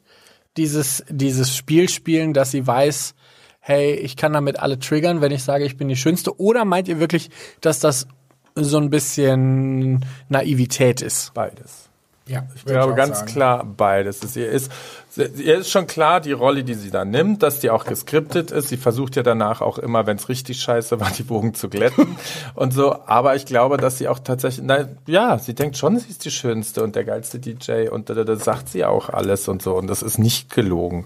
[0.57, 3.13] dieses, dieses Spiel spielen, dass sie weiß,
[3.59, 6.37] hey, ich kann damit alle triggern, wenn ich sage, ich bin die Schönste?
[6.39, 7.29] Oder meint ihr wirklich,
[7.61, 8.07] dass das
[8.55, 11.33] so ein bisschen Naivität ist?
[11.33, 11.89] Beides.
[12.27, 14.23] Ja, ich glaube ganz klar beides.
[14.23, 14.71] Es ihr ist,
[15.15, 18.69] ihr ist schon klar, die Rolle, die sie da nimmt, dass die auch geskriptet ist.
[18.69, 22.17] Sie versucht ja danach auch immer, wenn es richtig scheiße war, die Bogen zu glätten
[22.55, 22.95] und so.
[23.05, 26.31] Aber ich glaube, dass sie auch tatsächlich, na, ja, sie denkt schon, sie ist die
[26.31, 29.75] schönste und der geilste DJ und da, da, da sagt sie auch alles und so.
[29.75, 31.05] Und das ist nicht gelogen.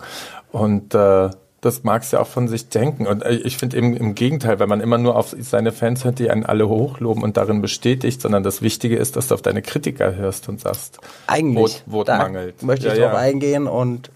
[0.54, 3.06] Und äh, das mag sie auch von sich denken.
[3.08, 6.20] Und äh, ich finde eben im Gegenteil, wenn man immer nur auf seine Fans hört,
[6.20, 9.62] die einen alle hochloben und darin bestätigt, sondern das Wichtige ist, dass du auf deine
[9.62, 11.84] Kritiker hörst und sagst, eigentlich.
[11.86, 12.64] wo, wo da mangelt.
[12.64, 13.20] Möchte ich Ja, drauf ja.
[13.20, 14.10] eingehen und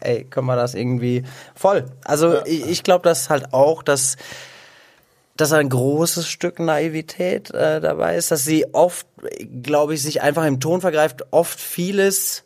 [0.00, 1.86] ey, können wir das irgendwie voll.
[2.04, 4.16] Also ich, ich glaube, dass halt auch, dass
[5.36, 9.06] dass ein großes Stück Naivität äh, dabei ist, dass sie oft,
[9.62, 12.44] glaube ich, sich einfach im Ton vergreift, oft vieles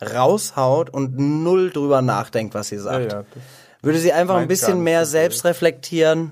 [0.00, 3.12] raushaut und null drüber nachdenkt, was sie Ja, sagt.
[3.12, 3.26] ja, das-
[3.82, 6.30] Würde sie einfach ein bisschen mehr selbst reflektieren,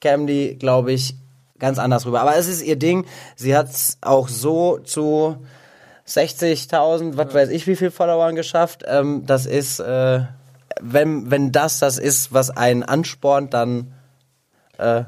[0.00, 1.16] käme die, glaube ich,
[1.58, 2.20] ganz anders rüber.
[2.20, 3.06] Aber es ist ihr Ding.
[3.36, 5.36] Sie hat es auch so zu
[6.06, 8.84] 60.000, was weiß ich, wie viel Followern geschafft.
[8.86, 10.20] Ähm, das ist, äh,
[10.80, 13.94] wenn, wenn das das ist, was einen anspornt, dann
[14.78, 15.04] äh,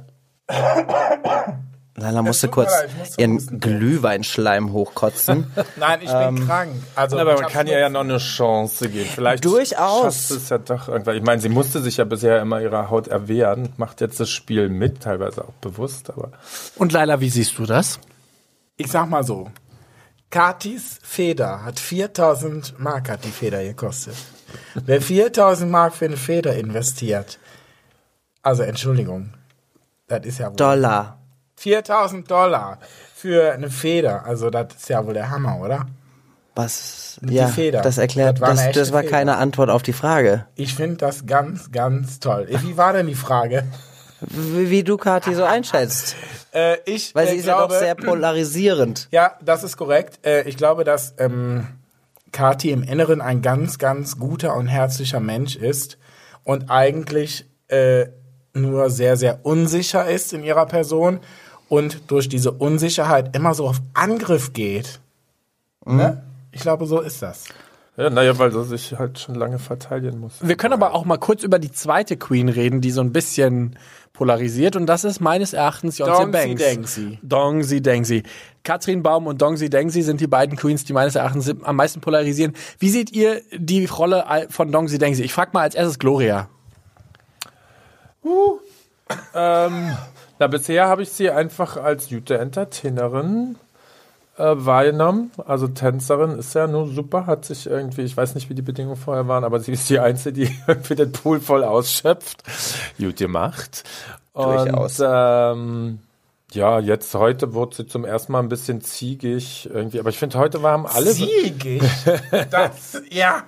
[2.03, 3.61] Lala musste kurz musste ihren.
[3.61, 5.53] Glühweinschleim hochkotzen.
[5.77, 6.73] Nein, ich bin krank.
[6.97, 9.09] Also, Aber ich man kann ihr ja noch eine Chance geben.
[9.15, 10.31] Vielleicht Durchaus.
[10.31, 11.17] es ja doch irgendwann.
[11.17, 14.69] Ich meine, sie musste sich ja bisher immer ihrer Haut erwehren, macht jetzt das Spiel
[14.69, 16.33] mit, teilweise auch bewusst, aber
[16.77, 18.01] Und Laila, wie siehst du das?
[18.77, 19.49] Ich sag mal so.
[20.31, 24.17] Katis Feder hat 4000 Mark hat die Feder gekostet.
[24.75, 27.39] Wer 4000 Mark für eine Feder investiert,
[28.43, 29.35] also Entschuldigung,
[30.09, 31.22] das ist ja wohl Dollar.
[31.63, 32.79] 4000 Dollar
[33.15, 35.87] für eine Feder, also das ist ja wohl der Hammer, oder?
[36.57, 37.21] Was?
[37.23, 37.83] Die ja, Feder.
[37.83, 39.13] das erklärt, Das war das, das, war Feder.
[39.13, 40.45] keine Antwort auf die Frage.
[40.57, 42.49] Ich finde das ganz, ganz toll.
[42.49, 43.65] Wie war denn die Frage?
[44.21, 46.17] Wie, wie du Kathi so einschätzt.
[46.55, 49.09] Äh, ich Weil äh, sie ist glaube, ja doch sehr polarisierend.
[49.11, 50.19] Ja, das ist korrekt.
[50.27, 51.67] Äh, ich glaube, dass ähm,
[52.31, 55.97] Kati im Inneren ein ganz, ganz guter und herzlicher Mensch ist
[56.45, 58.09] und eigentlich äh,
[58.53, 61.21] nur sehr, sehr unsicher ist in ihrer Person
[61.73, 65.01] und durch diese Unsicherheit immer so auf Angriff geht.
[65.87, 66.23] Ne?
[66.51, 67.45] Ich glaube, so ist das.
[67.97, 70.35] Ja, naja, weil sie sich halt schon lange verteidigen muss.
[70.43, 73.79] Wir können aber auch mal kurz über die zweite Queen reden, die so ein bisschen
[74.13, 76.63] polarisiert und das ist meines Erachtens Beyoncé Dongsi Banks.
[76.63, 77.19] Dengsi.
[77.23, 78.23] Dongsi Dengsi.
[78.65, 82.53] Katrin Baum und Dongsi Dengsi sind die beiden Queens, die meines Erachtens am meisten polarisieren.
[82.81, 85.23] Wie seht ihr die Rolle von Dongsi Dengsi?
[85.23, 86.51] Ich frag mal als erstes Gloria.
[89.35, 89.97] Ähm,
[90.43, 93.55] na, bisher habe ich sie einfach als gute Entertainerin
[94.37, 95.31] äh, wahrgenommen.
[95.47, 98.97] Also Tänzerin ist ja nur super, hat sich irgendwie, ich weiß nicht, wie die Bedingungen
[98.97, 102.43] vorher waren, aber sie ist die Einzige, die irgendwie den Pool voll ausschöpft.
[102.99, 103.85] Gut gemacht.
[104.35, 104.99] Durchaus.
[104.99, 105.99] Und, ähm,
[106.53, 110.39] ja, jetzt heute wurde sie zum ersten Mal ein bisschen ziegig irgendwie, aber ich finde,
[110.39, 111.83] heute waren alle Siegig.
[112.51, 113.45] Das, ja.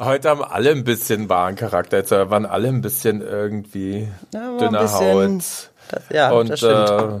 [0.00, 1.98] Heute haben alle ein bisschen wahren Charakter.
[1.98, 5.70] Jetzt waren alle ein bisschen irgendwie Ja, dünner bisschen- Haut.
[5.90, 6.90] Das, ja, und das stimmt.
[6.90, 7.20] äh,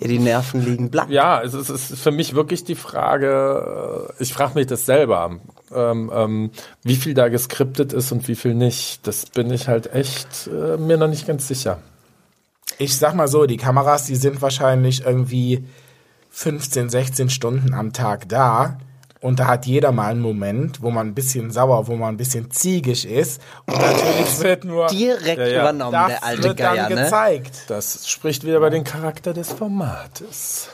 [0.00, 1.10] ja, die Nerven liegen blank.
[1.10, 4.86] ja, es ist, es ist für mich wirklich die Frage, äh, ich frage mich das
[4.86, 5.38] selber,
[5.72, 6.50] ähm, ähm,
[6.82, 9.06] wie viel da geskriptet ist und wie viel nicht.
[9.06, 11.78] Das bin ich halt echt äh, mir noch nicht ganz sicher.
[12.78, 15.64] Ich sag mal so, die Kameras, die sind wahrscheinlich irgendwie
[16.30, 18.78] 15, 16 Stunden am Tag da.
[19.24, 22.16] Und da hat jeder mal einen Moment, wo man ein bisschen sauer, wo man ein
[22.18, 23.40] bisschen ziegig ist.
[23.64, 25.60] Und natürlich wird nur Direkt Ja, ja.
[25.62, 26.94] übernommen, das der alte wird dann Geier, ne?
[26.96, 27.62] gezeigt.
[27.68, 30.68] Das spricht wieder über den Charakter des Formates.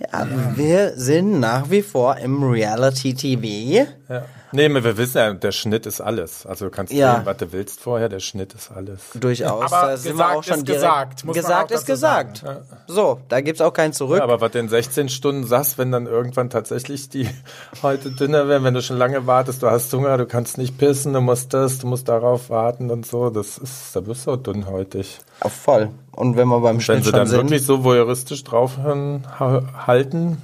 [0.00, 3.86] Ja, wir sind nach wie vor im Reality-TV.
[4.08, 4.22] Ja.
[4.52, 6.44] Nee, wir wissen ja, der Schnitt ist alles.
[6.46, 7.14] Also du kannst Ja.
[7.14, 9.00] nehmen, was du willst vorher, der Schnitt ist alles.
[9.14, 9.72] Durchaus.
[9.72, 10.82] Aber da sind wir gesagt auch schon ist direkt.
[10.82, 12.44] gesagt, muss gesagt auch ist gesagt.
[12.86, 14.18] So, da gibt's auch kein Zurück.
[14.18, 17.28] Ja, aber was den 16 Stunden sagst, wenn dann irgendwann tatsächlich die
[17.82, 21.12] heute dünner werden, wenn du schon lange wartest, du hast Hunger, du kannst nicht pissen,
[21.12, 24.36] du musst das, du musst darauf warten und so, das ist, da bist du auch
[24.36, 25.18] dünnhäutig.
[25.42, 25.90] Ja, voll.
[26.12, 29.62] Und wenn wir beim Wenn Schnitt sie schon dann sind, wirklich so voyeuristisch draufhören, ha
[29.86, 30.42] halten,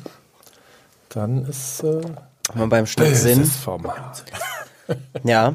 [1.11, 2.01] dann ist äh,
[2.53, 4.25] wenn wir beim Schnitt sind, Format.
[5.25, 5.55] ja,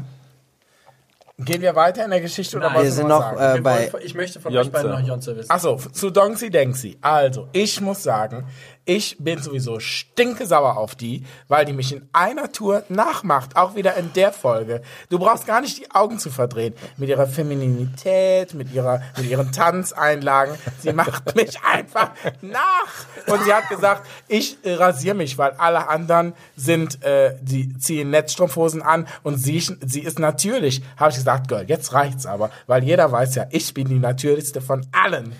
[1.40, 4.14] Gehen wir weiter in der Geschichte oder Nein, was wir sind noch äh, bei Ich
[4.14, 4.68] möchte von Jonze.
[4.68, 5.50] euch beiden noch Jonze wissen.
[5.50, 6.98] Achso, zu Dongsi Dengsi.
[7.02, 8.46] Also, ich muss sagen,
[8.86, 13.56] ich bin sowieso stinkesauer auf die, weil die mich in einer Tour nachmacht.
[13.56, 14.82] Auch wieder in der Folge.
[15.10, 16.74] Du brauchst gar nicht die Augen zu verdrehen.
[16.98, 20.56] Mit ihrer Femininität, mit, ihrer, mit ihren Tanzeinlagen.
[20.80, 23.06] Sie macht mich einfach nach.
[23.28, 28.82] Und sie hat gesagt, ich rasiere mich, weil alle anderen sind, äh, die ziehen Netzstrumpfhosen
[28.82, 30.82] an und sie, sie ist natürlich.
[30.98, 32.52] Habe ich gesagt, Girl, jetzt reicht's aber.
[32.68, 35.34] Weil jeder weiß ja, ich bin die natürlichste von allen.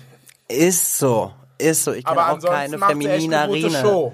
[0.48, 1.32] ist so.
[1.64, 1.92] Ist so.
[1.92, 3.70] Ich Aber auch ansonsten keine macht sie echt feminine eine gute.
[3.70, 4.12] Show.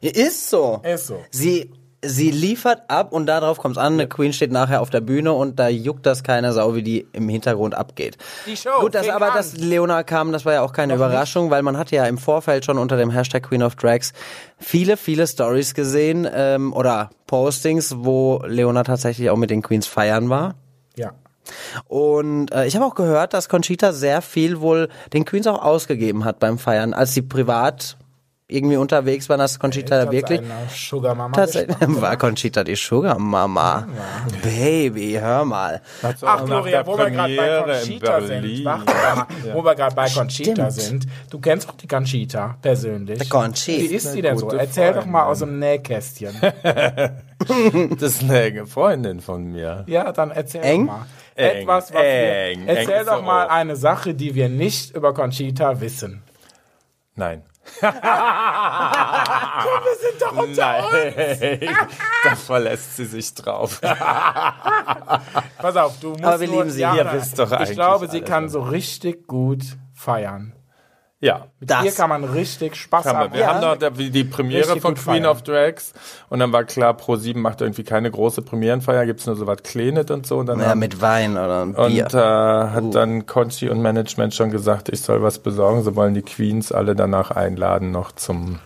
[0.00, 0.80] Ist so.
[0.84, 1.24] Ist so.
[1.30, 3.94] Sie, sie liefert ab und darauf kommt's an.
[3.94, 7.06] Eine Queen steht nachher auf der Bühne und da juckt das keine Sau, wie die
[7.12, 8.16] im Hintergrund abgeht.
[8.46, 9.36] Die Show Gut, dass fing aber an.
[9.36, 12.64] dass Leona kam, das war ja auch keine Überraschung, weil man hat ja im Vorfeld
[12.64, 14.12] schon unter dem Hashtag Queen of Drags
[14.58, 20.30] viele, viele Stories gesehen ähm, oder Postings, wo Leona tatsächlich auch mit den Queens feiern
[20.30, 20.54] war.
[20.96, 21.12] Ja.
[21.86, 26.24] Und äh, ich habe auch gehört, dass Conchita sehr viel wohl den Queens auch ausgegeben
[26.24, 27.96] hat beim Feiern, als sie privat
[28.50, 30.40] irgendwie unterwegs waren, dass Conchita da wirklich
[30.74, 33.86] Sugar Mama tatsächlich war Conchita die Sugar Mama.
[34.42, 35.82] Baby, hör mal.
[36.22, 38.64] Ach, Gloria, wo wir gerade bei Conchita sind.
[38.64, 40.72] Warte mal, Wo wir gerade bei Conchita Stimmt.
[40.72, 41.06] sind.
[41.28, 43.18] Du kennst doch die Conchita persönlich.
[43.18, 43.82] Die Conchita.
[43.82, 44.48] Wie ist die denn so?
[44.48, 45.30] Erzähl doch mal Freundin.
[45.32, 46.34] aus dem Nähkästchen.
[47.98, 49.84] Das ist eine enge Freundin von mir.
[49.86, 50.86] Ja, dann erzähl Eng?
[50.86, 51.06] doch mal.
[51.38, 53.50] Eng, Etwas, was eng, wir, erzähl doch mal hoch.
[53.50, 56.24] eine Sache, die wir nicht über Conchita wissen.
[57.14, 57.44] Nein.
[57.80, 57.92] Wir
[60.00, 61.60] sind doch unter Nein.
[62.24, 63.80] da verlässt sie sich drauf.
[63.80, 66.80] Pass auf, du musst Aber wir lieben sie.
[66.80, 69.62] Ja, Ihr wisst doch Ich eigentlich glaube, sie kann so richtig gut
[69.94, 70.57] feiern.
[71.20, 71.46] Ja.
[71.58, 71.84] Mit Das.
[71.84, 73.34] ihr kann man richtig Spaß Haben wir haben.
[73.34, 75.26] wir haben noch da- die Premiere Richtig von Queen feiern.
[75.26, 75.92] of Drags
[76.28, 80.08] und dann war klar, Pro7 macht irgendwie keine große Premierenfeier, gibt's nur so was Kleines
[80.12, 80.38] und so.
[80.38, 82.06] Und dann Ja, haben- mit Wein oder ein und Bier.
[82.06, 85.82] äh, hat dann Conchi und Management schon gesagt, ich soll was besorgen.
[85.82, 88.60] Sie wollen die Queens alle danach einladen noch zum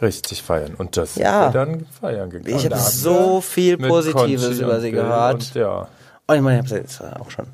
[0.00, 0.74] richtig feiern.
[0.78, 1.44] Und das Ja.
[1.44, 2.56] sind wir dann feiern gegangen.
[2.56, 5.34] ich habe so viel Positives über sie gehört.
[5.34, 5.86] Und, ja.
[6.26, 7.44] Und ich meine, ich habe sie jetzt auch schon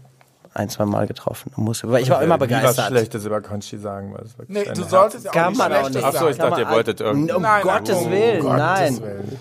[0.61, 1.53] ein, zwei Mal getroffen.
[1.57, 2.87] Muss, weil ich war immer Nie was begeistert.
[2.88, 4.14] Schlechtes über Conchi sagen.
[4.14, 6.05] Weil es Nee, du solltest ja auch Kann nicht man auch nicht.
[6.05, 6.51] Ach so, ich sagen.
[6.51, 7.33] dachte, ihr wolltet irgendwie.
[7.33, 9.03] Um Nein, Gottes um Willen, Gottes nein.
[9.03, 9.38] Willen.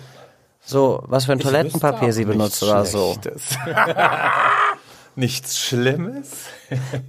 [0.62, 3.16] So, was für ein Ich Toilettenpapier sie benutzt oder so.
[5.16, 6.44] Nichts Schlimmes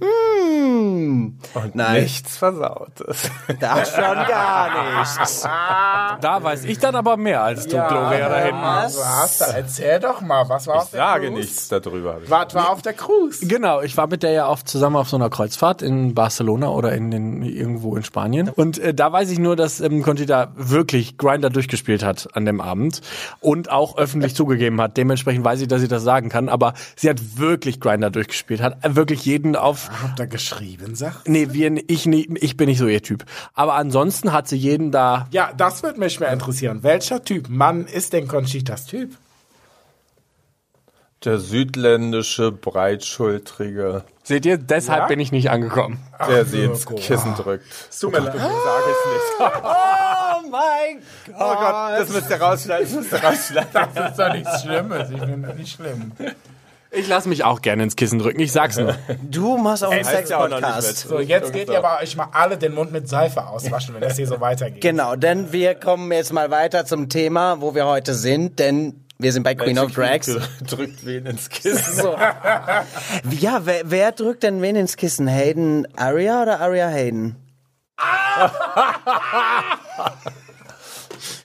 [0.00, 1.38] Hm.
[1.54, 2.02] und Nein.
[2.02, 3.30] nichts Versautes.
[3.60, 5.44] Das schon gar nicht.
[5.44, 8.60] Da weiß ich dann aber mehr als du, Gloria, da hinten.
[8.60, 8.98] Was?
[8.98, 9.38] Was?
[9.38, 11.40] Da erzähl doch mal, was war Ich auf der sage Cruise?
[11.40, 12.18] nichts darüber.
[12.26, 13.46] Was war auf der Cruise?
[13.46, 16.92] Genau, ich war mit der ja oft zusammen auf so einer Kreuzfahrt in Barcelona oder
[16.92, 18.48] in den, irgendwo in Spanien.
[18.48, 22.60] Und äh, da weiß ich nur, dass ähm, Conchita wirklich Grinder durchgespielt hat an dem
[22.60, 23.00] Abend
[23.38, 24.96] und auch öffentlich zugegeben hat.
[24.96, 26.48] Dementsprechend weiß ich, dass ich das sagen kann.
[26.48, 29.90] Aber sie hat wirklich Grinder durchgespielt, hat wirklich jeden auf.
[30.02, 31.16] Habt ihr geschrieben, sag?
[31.26, 33.24] Nee, wir, ich, ich bin nicht so ihr Typ.
[33.54, 35.26] Aber ansonsten hat sie jeden da.
[35.30, 36.82] Ja, das würde mich mehr interessieren.
[36.82, 39.16] Welcher Typ Mann ist denn Conchitas Typ?
[41.24, 45.06] Der südländische, breitschultrige, Seht ihr, deshalb Ja?
[45.06, 45.98] bin ich nicht angekomend.
[46.28, 46.84] der sie ins.
[46.86, 47.64] Kissen drückt.
[48.00, 48.34] Tut mir leid.
[48.36, 49.52] Sag ich nicht.
[50.44, 51.34] Oh mein Gott.
[51.38, 53.68] Oh Gott, das müsst ihr rausschneiden, das müsst ihr rausschneiden.
[53.72, 55.10] Das ist doch nichts Schlimmes.
[55.10, 56.12] Ich finde das nicht schlimm.
[56.94, 58.40] Ich lasse mich auch gerne ins Kissen drücken.
[58.40, 58.94] Ich sag's nur.
[59.22, 61.08] Du machst auch einen Sex-Podcast.
[61.08, 64.16] So, jetzt geht ihr aber euch mal alle den Mund mit Seife auswaschen, wenn das
[64.16, 64.82] hier so weitergeht.
[64.82, 69.32] Genau, denn wir kommen jetzt mal weiter zum Thema, wo wir heute sind, denn wir
[69.32, 70.26] sind bei Queen of Drags.
[70.68, 72.02] Drückt wen ins Kissen.
[72.02, 72.14] So.
[73.30, 75.28] Ja, wer, wer drückt denn wen ins Kissen?
[75.28, 77.36] Hayden Aria oder Aria Hayden?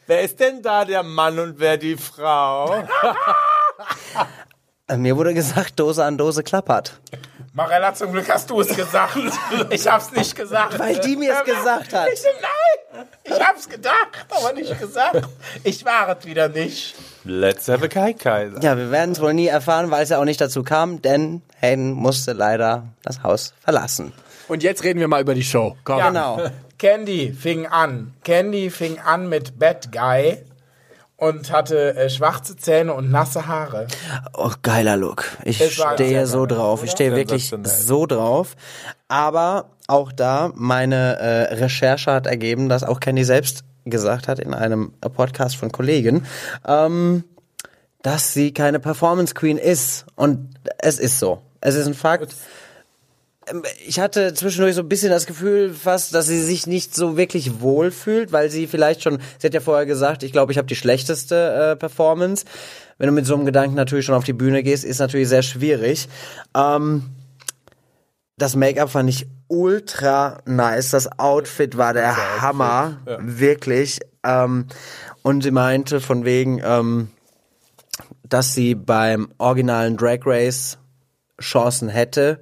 [0.08, 2.84] Wer ist denn da der Mann und wer die Frau?
[4.88, 7.00] Äh, Mir wurde gesagt, Dose an Dose klappert.
[7.54, 9.18] Marella, zum Glück hast du es gesagt.
[9.70, 10.78] Ich hab's nicht gesagt.
[10.80, 12.08] Weil die mir es gesagt hat.
[12.14, 15.28] Ich nein, ich hab's gedacht, aber nicht gesagt.
[15.64, 16.96] Ich war es wieder nicht.
[17.26, 18.62] Let's have a Kai Kaiser.
[18.62, 21.42] Ja, wir werden es wohl nie erfahren, weil es ja auch nicht dazu kam, denn
[21.60, 24.14] Hayden musste leider das Haus verlassen.
[24.48, 25.76] Und jetzt reden wir mal über die Show.
[25.84, 25.98] Komm.
[25.98, 26.08] Ja.
[26.10, 26.40] Genau.
[26.78, 28.14] Candy fing an.
[28.24, 30.38] Candy fing an mit Bad Guy
[31.18, 33.88] und hatte äh, schwarze Zähne und nasse Haare.
[34.34, 35.26] Oh, geiler Look.
[35.44, 36.84] Ich stehe so geil, drauf.
[36.84, 38.56] Ich stehe wirklich so drauf.
[39.08, 44.54] Aber auch da, meine äh, Recherche hat ergeben, dass auch Candy selbst gesagt hat in
[44.54, 46.26] einem Podcast von Kollegen,
[46.66, 47.24] ähm,
[48.04, 50.06] dass sie keine Performance Queen ist.
[50.16, 51.42] Und es ist so.
[51.62, 52.36] Es ist ein Fakt.
[53.50, 57.18] Ähm, Ich hatte zwischendurch so ein bisschen das Gefühl fast, dass sie sich nicht so
[57.18, 60.58] wirklich wohl fühlt, weil sie vielleicht schon, sie hat ja vorher gesagt, ich glaube, ich
[60.58, 62.46] habe die schlechteste äh, Performance.
[62.98, 65.44] Wenn du mit so einem Gedanken natürlich schon auf die Bühne gehst, ist natürlich sehr
[65.44, 66.10] schwierig.
[66.56, 67.04] Ähm,
[68.38, 70.92] das Make-up fand ich ultra nice.
[70.92, 74.00] Das Outfit war der Hammer, wirklich.
[74.24, 74.68] Ähm,
[75.24, 77.10] und sie meinte von wegen, ähm,
[78.28, 80.78] dass sie beim originalen Drag Race
[81.42, 82.40] Chancen hätte,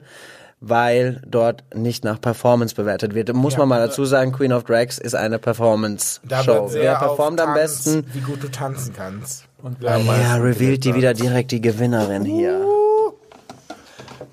[0.67, 3.31] weil dort nicht nach Performance bewertet wird.
[3.33, 6.69] Muss man mal dazu sagen, Queen of Drags ist eine Performance-Show.
[6.71, 8.05] Wer performt am Tanz, besten?
[8.13, 9.45] Wie gut du tanzen kannst.
[9.61, 12.65] Und Ja, revealed die wieder direkt die Gewinnerin hier.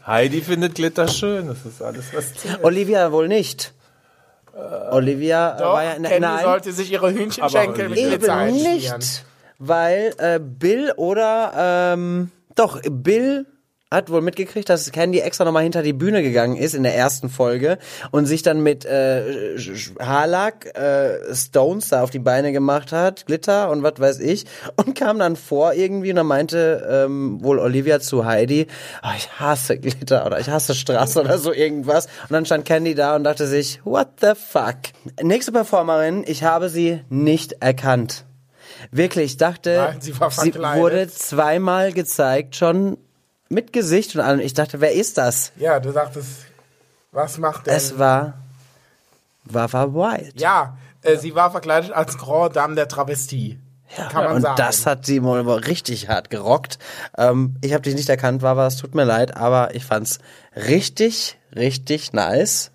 [0.06, 2.64] Heidi findet Glitter schön, das ist alles, was zählt.
[2.64, 3.74] Olivia wohl nicht.
[4.90, 8.30] Olivia äh, Doch, war ja in Candy nein, sollte sich ihre Hühnchenschenkel mit Glitzer eben
[8.30, 8.74] einschmieren.
[8.74, 9.24] nicht,
[9.58, 13.46] weil äh, Bill oder ähm, doch Bill
[13.92, 17.28] hat wohl mitgekriegt, dass Candy extra nochmal hinter die Bühne gegangen ist in der ersten
[17.28, 17.78] Folge
[18.10, 19.56] und sich dann mit äh,
[20.00, 24.94] Haarlack äh, Stones da auf die Beine gemacht hat, Glitter und was weiß ich und
[24.96, 28.66] kam dann vor irgendwie und dann meinte ähm, wohl Olivia zu Heidi,
[29.02, 32.94] oh, ich hasse Glitter oder ich hasse Straße oder so irgendwas und dann stand Candy
[32.94, 34.76] da und dachte sich, what the fuck.
[35.22, 38.24] Nächste Performerin, ich habe sie nicht erkannt.
[38.90, 42.96] Wirklich, ich dachte, Nein, sie sie wurde zweimal gezeigt, schon
[43.52, 44.40] mit Gesicht und allem.
[44.40, 45.52] Ich dachte, wer ist das?
[45.56, 46.46] Ja, du sagtest,
[47.12, 47.74] was macht denn?
[47.74, 48.34] Es war
[49.44, 50.40] Wawa Wild.
[50.40, 53.58] ja, äh, sie war verkleidet als Grand Dame der Travestie.
[53.94, 54.56] Kann man und sagen.
[54.56, 56.78] das hat sie wohl richtig hart gerockt.
[57.18, 60.18] Ähm, ich habe dich nicht erkannt, Wawa, es tut mir leid, aber ich fand's
[60.56, 62.70] richtig, richtig nice.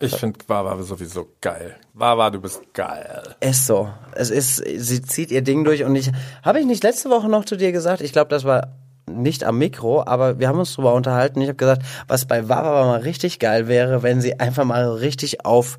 [0.00, 1.76] Ich finde Wawa sowieso geil.
[1.92, 3.36] Wawa, du bist geil.
[3.40, 3.90] Ist so.
[4.12, 6.10] Es ist, sie zieht ihr Ding durch und ich,
[6.42, 8.68] habe ich nicht letzte Woche noch zu dir gesagt, ich glaube, das war
[9.08, 11.40] nicht am Mikro, aber wir haben uns drüber unterhalten.
[11.40, 15.44] Ich habe gesagt, was bei Wawa mal richtig geil wäre, wenn sie einfach mal richtig
[15.44, 15.78] auf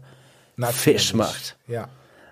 [0.58, 0.80] Natürlich.
[0.80, 1.58] Fisch macht.
[1.68, 1.88] Ja.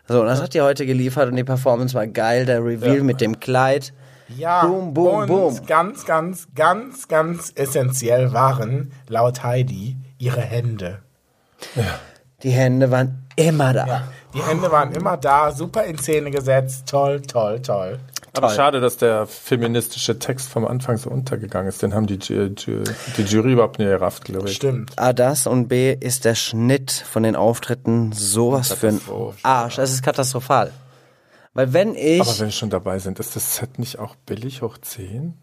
[0.08, 3.22] So, und das hat die heute geliefert und die Performance war geil, der Reveal mit
[3.22, 3.94] dem Kleid.
[4.28, 5.66] Ja, Boom, boom, und boom.
[5.66, 11.00] ganz, ganz, ganz, ganz essentiell waren, laut Heidi, ihre Hände.
[12.44, 13.88] Die Hände waren immer da.
[13.88, 18.00] Ja, die Hände waren immer da, super in Szene gesetzt, toll, toll, toll.
[18.34, 21.82] Aber schade, dass der feministische Text vom Anfang so untergegangen ist.
[21.82, 24.56] Den haben die, die Jury überhaupt nicht gerafft, glaube ich.
[24.56, 24.92] Stimmt.
[25.00, 29.02] A, das und B ist der Schnitt von den Auftritten sowas für ein.
[29.44, 29.78] Arsch.
[29.78, 30.72] Es ist katastrophal.
[31.54, 32.22] Weil wenn ich...
[32.22, 35.34] Aber wenn wir schon dabei sind, ist das Set nicht auch billig hoch 10?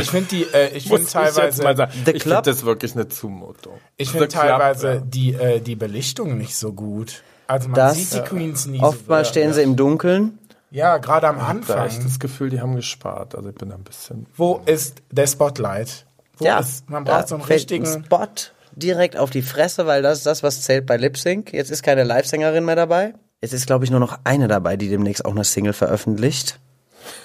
[0.00, 2.22] Ich finde die, äh, ich finde ich teilweise, ich Club?
[2.22, 3.74] finde das wirklich eine Zumutung.
[3.96, 5.00] ich The finde Club, teilweise ja.
[5.00, 7.22] die, äh, die Belichtung nicht so gut.
[7.46, 10.38] Also man Das- sieht die Queens nie Oftmals so stehen sie im Dunkeln.
[10.70, 11.86] Ja, gerade am Ich habe da Anfang.
[11.86, 13.34] echt das Gefühl, die haben gespart.
[13.34, 14.26] Also ich bin da ein bisschen.
[14.36, 16.04] Wo ist der Spotlight?
[16.36, 18.04] Wo Ja, ist, man da braucht so einen fällt ein richtigen.
[18.04, 18.26] Spot
[18.72, 21.52] direkt auf die Fresse, weil das ist das, was zählt bei Lip Sync.
[21.52, 23.14] Jetzt ist keine Live-Sängerin mehr dabei.
[23.40, 26.58] Jetzt ist, glaube ich, nur noch eine dabei, die demnächst auch eine Single veröffentlicht.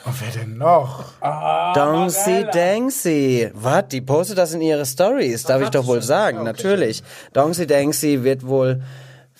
[0.05, 1.05] Und wer denn noch?
[1.75, 3.51] Dongsy Danksy.
[3.53, 3.87] Was?
[3.89, 7.03] Die postet das in ihre Stories, darf ich doch wohl sagen, natürlich.
[7.33, 8.81] Dongsy Danksy wird wohl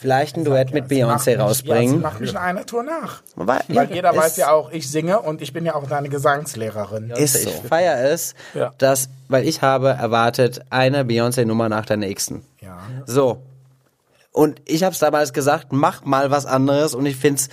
[0.04, 2.02] vielleicht ein Duett mit Beyoncé mich- Ja, rausbringen.
[2.02, 3.22] macht mich in einer Tour nach.
[3.38, 7.10] Weil, Weil jeder weiß ja auch, ich singe und ich bin ja auch deine Gesangslehrerin.
[7.12, 7.50] Ist so.
[7.50, 8.74] Ich feier es, Ja.
[8.78, 12.46] dass, weil ich habe erwartet, eine Beyoncé-Nummer nach der nächsten.
[12.60, 12.80] Ja.
[13.06, 13.42] So.
[14.34, 17.48] Und ich habe es damals gesagt, mach mal was anderes und ich find's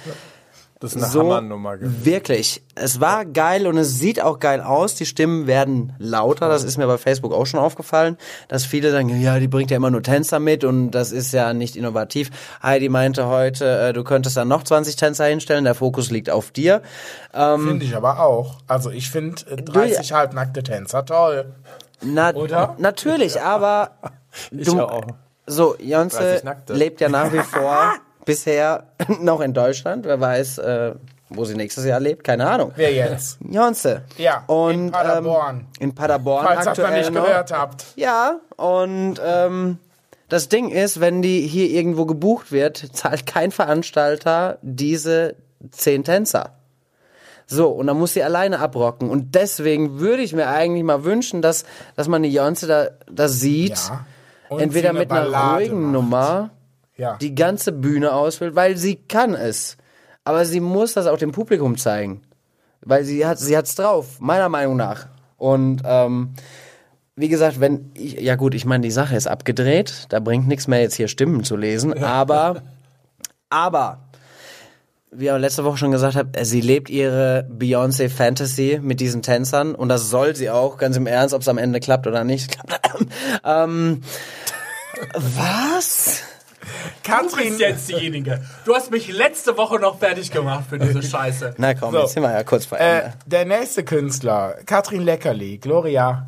[0.81, 2.07] Das ist eine so Hammernummer gewesen.
[2.07, 2.62] wirklich.
[2.74, 4.95] Es war geil und es sieht auch geil aus.
[4.95, 6.49] Die Stimmen werden lauter.
[6.49, 8.16] Das ist mir bei Facebook auch schon aufgefallen,
[8.49, 11.53] dass viele sagen, ja, die bringt ja immer nur Tänzer mit und das ist ja
[11.53, 12.31] nicht innovativ.
[12.62, 15.64] Heidi meinte heute, äh, du könntest da noch 20 Tänzer hinstellen.
[15.64, 16.81] Der Fokus liegt auf dir.
[17.35, 18.57] Ähm, Finde ich aber auch.
[18.66, 21.53] Also ich finde äh, 30 halbnackte Tänzer toll.
[22.01, 22.74] Na, Oder?
[22.78, 23.91] Natürlich, aber
[24.51, 25.03] Ich du, auch.
[25.47, 27.95] so Jonze 30 lebt ja nach wie vor
[28.31, 28.85] bisher
[29.20, 30.05] noch in Deutschland.
[30.07, 30.95] Wer weiß, äh,
[31.31, 32.72] wo sie nächstes Jahr lebt, keine Ahnung.
[32.76, 33.39] Wer jetzt?
[33.49, 34.03] Jonze.
[34.18, 35.57] Ja, und, in Paderborn.
[35.57, 37.24] Ähm, in Paderborn Falls ihr das aktuell nicht noch.
[37.24, 37.85] gehört habt.
[37.97, 39.78] Ja, und ähm,
[40.28, 45.35] das Ding ist, wenn die hier irgendwo gebucht wird, zahlt kein Veranstalter diese
[45.72, 46.55] zehn Tänzer.
[47.47, 49.11] So, und dann muss sie alleine abrocken.
[49.11, 51.64] Und deswegen würde ich mir eigentlich mal wünschen, dass,
[51.97, 53.76] dass man die Jonze da, da sieht.
[53.89, 54.07] Ja.
[54.57, 55.93] Entweder mit einer ruhigen macht.
[55.93, 56.51] Nummer
[57.01, 57.16] Ja.
[57.16, 59.78] die ganze Bühne ausfüllt, weil sie kann es.
[60.22, 62.20] Aber sie muss das auch dem Publikum zeigen.
[62.82, 65.07] Weil sie hat sie hat's drauf, meiner Meinung nach.
[65.38, 66.34] Und ähm,
[67.16, 70.68] wie gesagt, wenn ich, ja gut, ich meine, die Sache ist abgedreht, da bringt nichts
[70.68, 72.62] mehr jetzt hier Stimmen zu lesen, aber
[73.48, 74.11] aber
[75.11, 79.74] wie ich letzte Woche schon gesagt habe, sie lebt ihre Beyoncé Fantasy mit diesen Tänzern
[79.74, 82.59] und das soll sie auch, ganz im Ernst, ob es am Ende klappt oder nicht.
[83.44, 84.03] ähm,
[85.14, 86.24] was?
[87.03, 88.41] Du Katrin, bist jetzt diejenige.
[88.64, 91.55] Du hast mich letzte Woche noch fertig gemacht für diese Scheiße.
[91.59, 92.01] Na komm, So.
[92.01, 93.12] jetzt sind wir ja kurz vor äh, Ende.
[93.27, 96.27] der nächste Künstler, Katrin Leckerli, Gloria.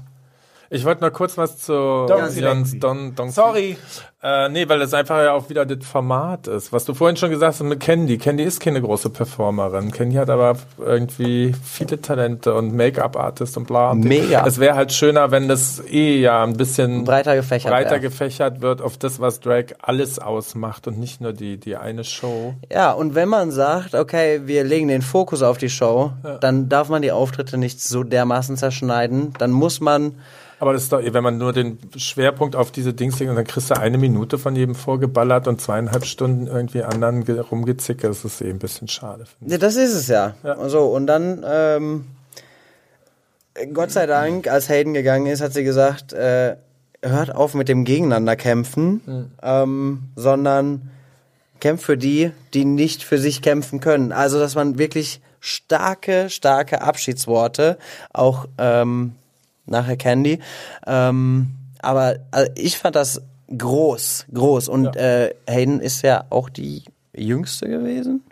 [0.74, 2.78] Ich wollte noch kurz was zu Donzi Jans.
[2.78, 3.76] Don, Don Sorry.
[4.22, 6.72] Äh, nee, weil das einfach ja auch wieder das Format ist.
[6.72, 8.16] Was du vorhin schon gesagt hast mit Candy.
[8.16, 9.90] Candy ist keine große Performerin.
[9.90, 13.90] Candy hat aber irgendwie viele Talente und Make-up-Artist und bla.
[13.90, 14.46] Und Mega.
[14.46, 18.00] Es wäre halt schöner, wenn das eh ja ein bisschen Breiter gefächert breiter wär.
[18.00, 22.54] gefächert wird auf das, was Drag alles ausmacht und nicht nur die, die eine Show.
[22.72, 26.88] Ja, und wenn man sagt, okay, wir legen den Fokus auf die Show, dann darf
[26.88, 29.34] man die Auftritte nicht so dermaßen zerschneiden.
[29.36, 30.14] Dann muss man,
[30.62, 33.68] Aber das ist doch, wenn man nur den Schwerpunkt auf diese Dings legt, dann kriegst
[33.70, 38.06] du eine Minute von jedem vorgeballert und zweieinhalb Stunden irgendwie anderen ge- rumgezicke.
[38.06, 39.24] Das ist eh ein bisschen schade.
[39.40, 40.34] ja, das ist es ja.
[40.44, 40.68] Ja.
[40.68, 42.04] So, und dann, ähm,
[43.74, 46.54] Gott sei Dank, als Hayden gegangen ist, hat sie gesagt, äh,
[47.02, 50.90] hört auf mit dem Gegeneinander kämpfen, ähm, sondern
[51.58, 54.12] kämpft für die, die nicht für sich kämpfen können.
[54.12, 57.78] Also, dass man wirklich starke, starke Abschiedsworte,
[58.12, 59.16] auch ähm,
[59.66, 60.38] nachher Candy.
[60.86, 61.50] Ähm,
[61.80, 63.22] aber also ich fand das
[63.56, 64.68] groß, groß.
[64.68, 66.84] Und äh, Hayden ist ja auch die
[67.14, 68.22] jüngste gewesen.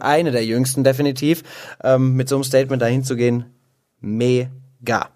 [0.00, 1.42] Eine der jüngsten, definitiv.
[1.82, 3.46] Ähm, mit so einem Statement dahin zu gehen,
[4.00, 5.08] mega.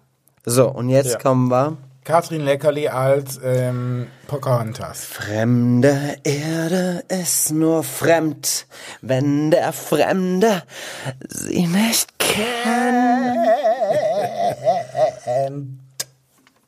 [0.45, 1.17] So, und jetzt Ja.
[1.19, 1.77] kommen wir.
[2.03, 5.05] Katrin Leckerli als ähm, Pocahontas.
[5.05, 8.65] Fremde Erde ist nur fremd,
[9.03, 10.63] wenn der Fremde
[11.29, 13.40] sie nicht kennt.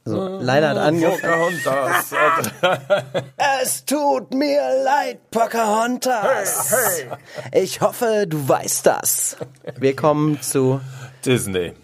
[0.06, 1.22] So, Leila hat angefangen.
[1.64, 2.14] Pocahontas.
[3.64, 6.74] Es tut mir leid, Pocahontas.
[7.54, 9.38] Ich hoffe, du weißt das.
[9.78, 10.82] Wir kommen zu
[11.26, 11.74] Disney.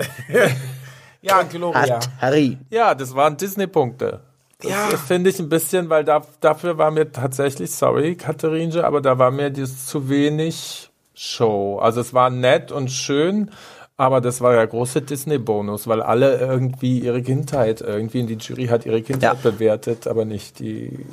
[1.21, 1.99] Ja, Gloria.
[2.21, 2.57] Harry.
[2.69, 4.21] Ja, das waren Disney-Punkte.
[4.61, 4.87] Das Ja.
[4.95, 9.29] finde ich ein bisschen, weil da, dafür war mir tatsächlich, sorry, Katharinje, aber da war
[9.29, 11.77] mir das zu wenig Show.
[11.79, 13.51] Also es war nett und schön,
[13.99, 18.67] aber das war ja große Disney-Bonus, weil alle irgendwie ihre Kindheit, irgendwie in die Jury
[18.67, 19.51] hat ihre Kindheit Ja.
[19.51, 21.05] bewertet, aber nicht die.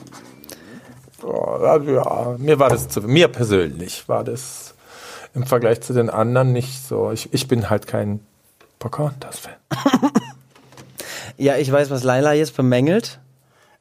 [1.23, 4.75] Oh, ja, mir war das zu, mir persönlich war das
[5.35, 7.11] im Vergleich zu den anderen nicht so.
[7.11, 8.21] Ich, ich bin halt kein
[8.79, 9.55] Pocahontas-Fan.
[11.39, 13.19] Ja, ich weiß, was Laila jetzt bemängelt.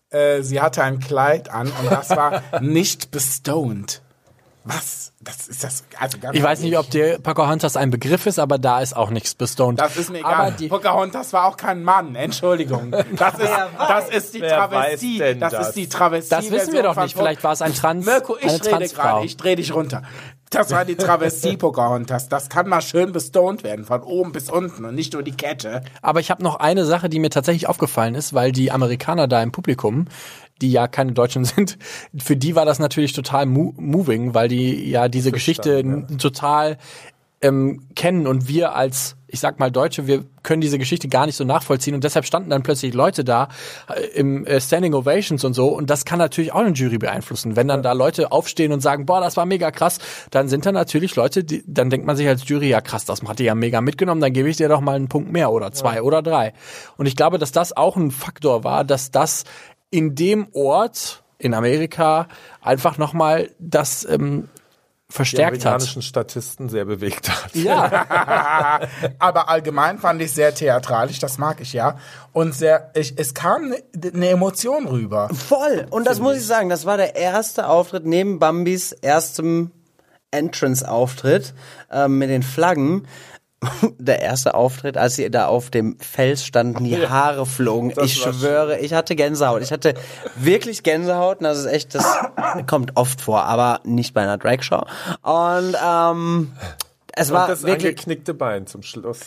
[0.09, 4.01] Äh, sie hatte ein Kleid an und das war nicht bestoned.
[4.67, 5.13] Was?
[5.21, 5.83] Das ist das.
[5.99, 9.11] Also ganz Ich weiß nicht, ob dir Pocahontas ein Begriff ist, aber da ist auch
[9.11, 9.79] nichts bestoned.
[9.79, 10.51] Das ist mir Aber egal.
[10.59, 12.15] die- Pocahontas war auch kein Mann.
[12.15, 12.91] Entschuldigung.
[13.15, 15.19] Das ist, das ist die Wer Travestie.
[15.19, 15.67] weiß denn Das, das?
[15.69, 16.29] ist die Travestie.
[16.35, 17.15] Das wissen wir doch nicht.
[17.15, 19.25] Vielleicht war es ein Trans, Mirko, ich eine rede gerade.
[19.25, 20.01] Ich dreh dich runter.
[20.51, 22.29] Das war die Travestie Pocahontas.
[22.29, 25.81] Das kann mal schön bestoned werden, von oben bis unten und nicht nur die Kette.
[26.01, 29.41] Aber ich habe noch eine Sache, die mir tatsächlich aufgefallen ist, weil die Amerikaner da
[29.43, 30.05] im Publikum,
[30.61, 31.77] die ja keine Deutschen sind,
[32.17, 36.77] für die war das natürlich total mo moving, weil die ja diese Geschichte n- total
[37.41, 41.35] ähm, kennen und wir als, ich sag mal Deutsche, wir können diese Geschichte gar nicht
[41.35, 43.49] so nachvollziehen und deshalb standen dann plötzlich Leute da
[43.93, 47.55] äh, im äh, Standing Ovations und so und das kann natürlich auch eine Jury beeinflussen.
[47.57, 49.99] Wenn dann da Leute aufstehen und sagen, boah, das war mega krass,
[50.31, 53.21] dann sind da natürlich Leute, die, dann denkt man sich als Jury, ja krass, das
[53.21, 55.71] hat die ja mega mitgenommen, dann gebe ich dir doch mal einen Punkt mehr oder
[55.73, 56.53] zwei oder drei.
[56.97, 59.43] Und ich glaube, dass das auch ein Faktor war, dass das
[59.95, 62.27] in dem Ort in Amerika
[62.61, 64.49] einfach nochmal das ähm,
[65.09, 65.67] Die verstärkt hat.
[65.67, 67.55] amerikanischen Statisten sehr bewegt hat.
[67.55, 68.81] Ja,
[69.19, 71.97] Aber allgemein fand ich sehr theatralisch, das mag ich ja.
[72.33, 75.29] Und sehr, ich, es kam eine ne Emotion rüber.
[75.33, 75.85] Voll.
[75.91, 79.71] Und das muss ich sagen, das war der erste Auftritt neben Bambis erstem
[80.31, 81.53] Entrance-Auftritt
[81.89, 83.07] ähm, mit den Flaggen.
[83.97, 87.91] Der erste Auftritt, als sie da auf dem Fels standen, die Haare flogen.
[88.03, 89.61] Ich war schwöre, ich hatte Gänsehaut.
[89.61, 89.93] Ich hatte
[90.35, 91.37] wirklich Gänsehaut.
[91.39, 92.05] Und das ist echt, das
[92.67, 94.85] kommt oft vor, aber nicht bei einer Dragshow.
[95.23, 96.51] Und ähm,
[97.17, 99.19] es war Und das wirklich angeknickte Bein zum Schluss.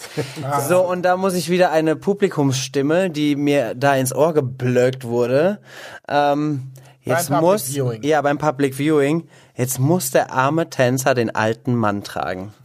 [0.69, 5.59] so, und da muss ich wieder eine Publikumsstimme, die mir da ins Ohr geblöckt wurde.
[6.07, 6.71] Ähm,
[7.01, 8.03] jetzt Beim Public muss, Viewing.
[8.03, 9.27] ja, beim Public Viewing,
[9.59, 12.55] jetzt muss der arme Tänzer den alten Mann tragen.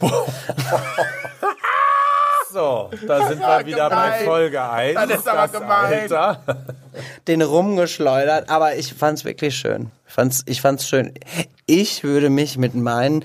[2.50, 4.24] So, da sind wir wieder bei gemein.
[4.24, 4.94] Folge 1.
[4.94, 5.92] Das ist aber gemein.
[6.02, 6.40] Alter.
[7.26, 9.90] Den rumgeschleudert, aber ich fand's wirklich schön.
[10.06, 11.12] Ich fand's, ich fand's schön.
[11.66, 13.24] Ich würde mich mit meinen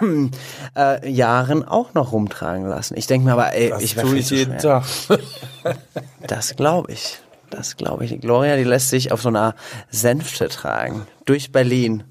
[0.76, 2.96] äh, Jahren auch noch rumtragen lassen.
[2.96, 4.82] Ich denke mir aber, ey, Das ich tue ich jeden schwer.
[4.82, 5.20] Tag.
[6.26, 7.20] Das glaube ich.
[7.50, 8.20] Das glaube ich.
[8.20, 9.54] Gloria, die lässt sich auf so einer
[9.90, 11.06] Sänfte tragen.
[11.24, 12.02] Durch Berlin.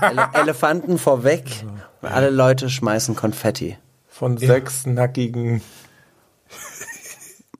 [0.00, 1.64] Ele Elefanten vorweg.
[2.02, 3.78] Und alle Leute schmeißen Konfetti.
[4.08, 5.62] Von sechs nackigen.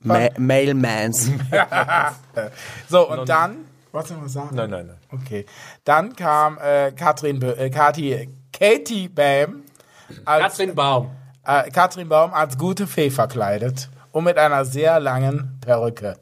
[0.00, 1.30] Ma Mailmans.
[2.88, 3.56] So, und dann,
[3.92, 4.54] was soll man sagen?
[4.56, 4.98] Nein, nein, nein.
[5.10, 5.46] Okay.
[5.84, 9.62] Dann kam äh, Katrin, äh, Kathi, Katie Bam
[10.24, 11.10] als, Baum.
[11.44, 16.16] äh, Katrin Baum als gute Fee verkleidet und mit einer sehr langen Perücke.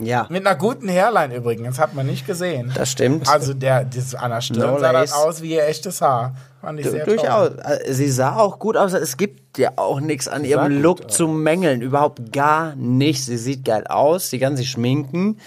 [0.00, 2.72] Ja, Mit einer guten Hairline übrigens, hat man nicht gesehen.
[2.74, 3.28] das stimmt.
[3.28, 6.34] Also der, das an der Stirn No sah das aus wie ihr echtes Haar.
[6.60, 7.50] Fand ich sehr Durchaus.
[7.50, 7.62] toll.
[7.64, 8.92] Äh, Sie sah auch gut aus.
[8.92, 11.16] Es gibt ja auch nichts an ihrem Look aus.
[11.16, 11.80] zu mängeln.
[11.82, 13.24] Überhaupt gar nicht.
[13.24, 14.30] Sie sieht geil aus.
[14.30, 15.38] Sie kann sich schminken.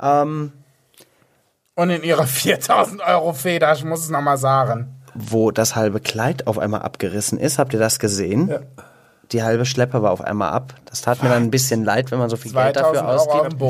[0.00, 0.52] Ähm,
[1.74, 4.94] Und in ihrer 4000 Euro Feder, ich muss es nochmal sagen.
[5.14, 7.58] wo das halbe Kleid auf einmal abgerissen ist.
[7.58, 8.48] Habt ihr das gesehen?
[8.48, 8.60] Ja.
[9.32, 10.74] Die halbe Schleppe war auf einmal ab.
[10.86, 13.60] Das tat mir dann ein bisschen leid, wenn man so viel Geld 2000 dafür ausgibt.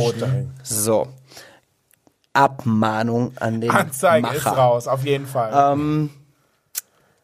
[0.63, 1.09] So.
[2.33, 4.37] Abmahnung an den Anzeige Macher.
[4.37, 5.79] ist raus, auf jeden Fall.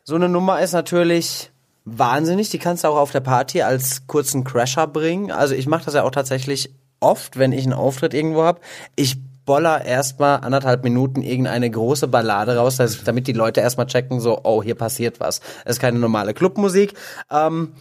[0.05, 1.51] So eine Nummer ist natürlich
[1.85, 2.51] wahnsinnig.
[2.51, 5.31] Die kannst du auch auf der Party als kurzen Crasher bringen.
[5.31, 6.71] Also ich mache das ja auch tatsächlich
[7.01, 8.61] oft, wenn ich einen Auftritt irgendwo hab.
[8.97, 14.41] Ich boller erstmal anderthalb Minuten irgendeine große Ballade raus, damit die Leute erstmal checken, so,
[14.45, 15.41] oh, hier passiert was.
[15.65, 16.95] Es ist keine normale Clubmusik.
[17.31, 17.73] Ähm,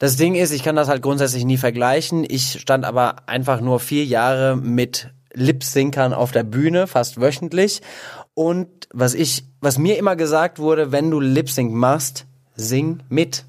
[0.00, 2.24] das Ding ist, ich kann das halt grundsätzlich nie vergleichen.
[2.26, 7.82] Ich stand aber einfach nur vier Jahre mit Lip-Syncern auf der Bühne, fast wöchentlich.
[8.32, 12.24] Und was ich, was mir immer gesagt wurde, wenn du Lip-Sync machst,
[12.56, 13.44] sing mit.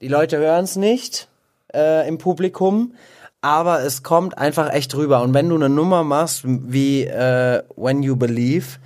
[0.00, 1.28] Die Leute hören es nicht
[1.74, 2.94] äh, im Publikum,
[3.42, 5.20] aber es kommt einfach echt rüber.
[5.20, 8.78] Und wenn du eine Nummer machst wie äh, When You Believe,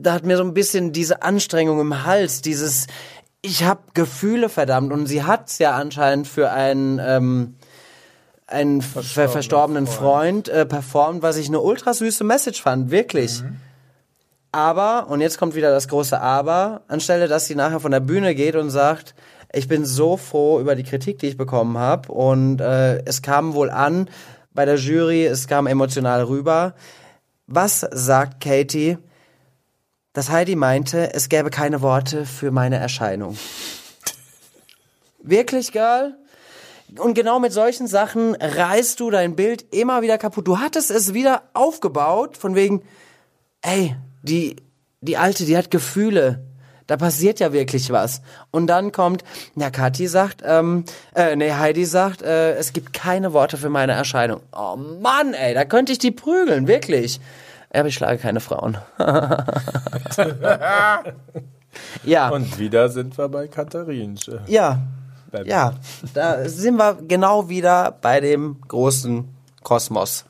[0.00, 2.86] da hat mir so ein bisschen diese Anstrengung im Hals, dieses
[3.42, 7.54] ich hab Gefühle verdammt und sie hat's ja anscheinend für einen ähm,
[8.48, 13.42] einen verstorbenen, verstorbenen Freund, äh, performt, was ich eine ultra süße Message fand, wirklich.
[14.52, 18.34] Aber, und jetzt kommt wieder das große Aber, anstelle, dass sie nachher von der Bühne
[18.34, 19.14] geht und sagt,
[19.52, 23.52] ich bin so froh über die Kritik, die ich bekommen habe und äh, es kam
[23.52, 24.08] wohl an
[24.52, 26.74] bei der Jury, es kam emotional rüber.
[27.46, 28.96] Was sagt Katie?
[30.18, 33.38] Dass Heidi meinte, es gäbe keine Worte für meine Erscheinung.
[35.22, 36.16] Wirklich, Girl?
[36.98, 40.48] Und genau mit solchen Sachen reißt du dein Bild immer wieder kaputt.
[40.48, 42.82] Du hattest es wieder aufgebaut, von wegen,
[43.62, 43.94] ey,
[44.24, 44.56] die,
[45.02, 46.44] die Alte, die hat Gefühle.
[46.88, 48.20] Da passiert ja wirklich was.
[48.50, 49.22] Und dann kommt,
[49.54, 53.92] ja, Kathi sagt, ähm, äh, nee, Heidi sagt, äh, es gibt keine Worte für meine
[53.92, 54.40] Erscheinung.
[54.50, 57.20] Oh Mann, ey, da könnte ich die prügeln, wirklich.
[57.72, 58.78] Ja, aber ich schlage keine Frauen.
[62.04, 64.40] ja, Und wieder sind wir bei Katharinchen.
[64.46, 64.80] ja,
[65.44, 65.74] ja.
[66.14, 69.28] Da sind wir genau wieder bei dem großen
[69.62, 70.24] Kosmos.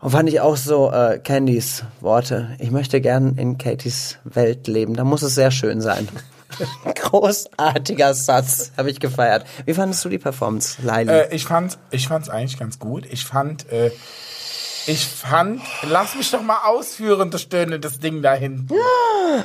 [0.00, 2.56] Und fand ich auch so äh, Candys Worte.
[2.60, 4.94] Ich möchte gern in Katies Welt leben.
[4.94, 6.06] Da muss es sehr schön sein.
[6.94, 9.44] Großartiger Satz, habe ich gefeiert.
[9.64, 11.10] Wie fandest du die Performance, Laili?
[11.10, 13.06] Äh, ich fand, ich fand's eigentlich ganz gut.
[13.10, 13.90] Ich fand, äh,
[14.88, 18.74] ich fand, lass mich doch mal ausführen, das stöhne das Ding da hinten.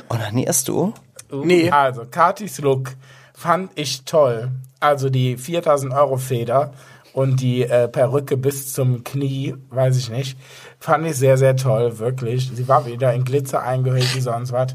[0.08, 0.94] Onanierst du?
[1.30, 1.70] Nee.
[1.70, 2.92] Also, Katis Look
[3.34, 4.50] fand ich toll.
[4.80, 6.72] Also die 4000 Euro Feder
[7.12, 10.38] und die äh, Perücke bis zum Knie, weiß ich nicht,
[10.80, 12.50] fand ich sehr, sehr toll, wirklich.
[12.54, 14.72] Sie war wieder in Glitzer eingehüllt wie sonst was.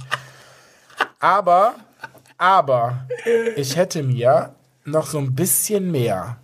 [1.20, 1.76] Aber,
[2.38, 3.07] aber,
[3.55, 4.53] ich hätte mir
[4.86, 6.38] noch so ein bisschen mehr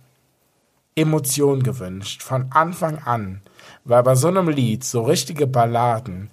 [0.96, 3.40] Emotion gewünscht, von Anfang an.
[3.86, 6.28] Weil bei so einem Lied, so richtige Balladen,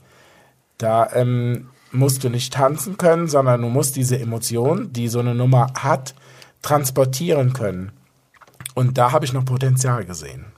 [0.77, 5.35] da ähm, musst du nicht tanzen können, sondern du musst diese Emotion, die so eine
[5.35, 6.15] Nummer hat,
[6.63, 7.91] transportieren können.
[8.73, 10.52] Und da habe ich noch Potenzial gesehen.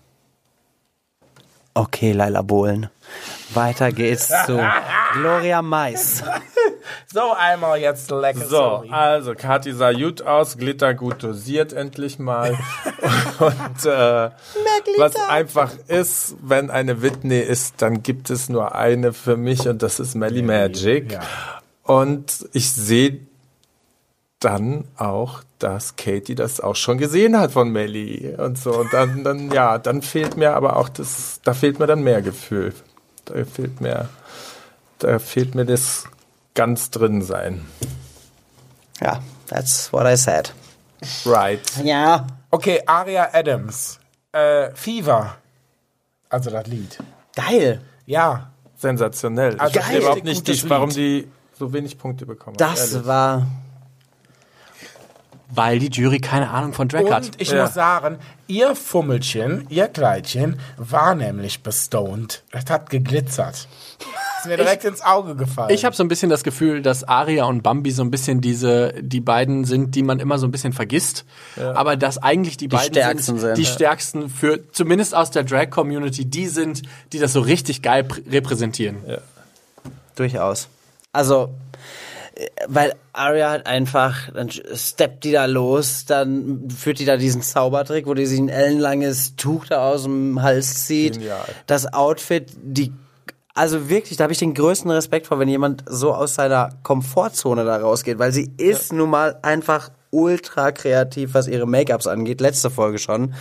[1.78, 2.90] Okay, Laila Bohlen.
[3.54, 4.60] Weiter geht's zu
[5.14, 6.24] Gloria Mais.
[7.12, 8.46] So, einmal jetzt lecker.
[8.46, 12.52] So, also Kathi sah gut aus, Glitter gut dosiert endlich mal.
[13.40, 14.30] Und äh,
[14.98, 19.82] was einfach ist, wenn eine Whitney ist, dann gibt es nur eine für mich und
[19.82, 21.14] das ist Melly Magic.
[21.14, 21.22] ja.
[21.84, 23.22] Und ich sehe
[24.40, 28.78] dann auch, dass Katie das auch schon gesehen hat von Melly und so.
[28.78, 32.22] Und dann, dann, ja, dann fehlt mir aber auch das, da fehlt mir dann mehr
[32.22, 32.74] Gefühl.
[33.26, 34.10] Da fehlt mir,
[35.00, 36.06] da fehlt mir das
[36.54, 37.66] ganz drin sein.
[39.02, 40.54] Ja, that's what I said.
[41.26, 41.62] Right.
[41.84, 42.28] Ja.
[42.52, 44.00] Okay, Aria Adams.
[44.32, 45.38] Äh, Fever.
[46.30, 46.98] Also das Lied.
[47.36, 47.82] Geil.
[48.06, 48.52] Ja.
[48.78, 49.58] Sensationell.
[49.60, 50.02] Also ich verstehe geil.
[50.02, 51.28] überhaupt nicht, die, warum die
[51.58, 52.58] so wenig Punkte bekommen.
[52.58, 53.08] Das ehrlich.
[53.08, 53.48] war.
[55.54, 57.26] Weil die Jury keine Ahnung von Drag hat.
[57.28, 57.64] Und ich Ja.
[57.66, 58.18] muss sagen,
[58.48, 62.42] ihr Fummelchen, ihr Kleidchen war nämlich bestoned.
[62.52, 63.68] Das hat geglitzert.
[64.40, 65.70] Ist mir direkt ins Auge gefallen.
[65.70, 68.94] Ich habe so ein bisschen das Gefühl, dass Aria und Bambi so ein bisschen diese,
[69.00, 71.26] die beiden sind, die man immer so ein bisschen vergisst.
[71.58, 73.58] Aber dass eigentlich die, beiden stärksten sind.
[73.58, 73.70] die Ja.
[73.70, 76.82] stärksten für, zumindest aus der Drag-Community, die sind,
[77.14, 78.98] die das so richtig geil pr- repräsentieren.
[80.16, 80.70] Durchaus.
[81.12, 81.50] Also,
[82.68, 88.08] weil Arya hat einfach, dann steppt die da los, dann führt die da diesen Zaubertrick,
[88.08, 91.14] wo die sich ein ellenlanges Tuch da aus dem Hals zieht.
[91.14, 91.46] Genial.
[91.68, 92.92] Das Outfit, die,
[93.54, 97.64] also wirklich, da habe ich den größten Respekt vor, wenn jemand so aus seiner Komfortzone
[97.64, 102.42] da rausgeht, weil sie ist nun mal einfach ultra kreativ, was ihre Make-ups angeht.
[102.42, 103.34] Letzte Folge schon.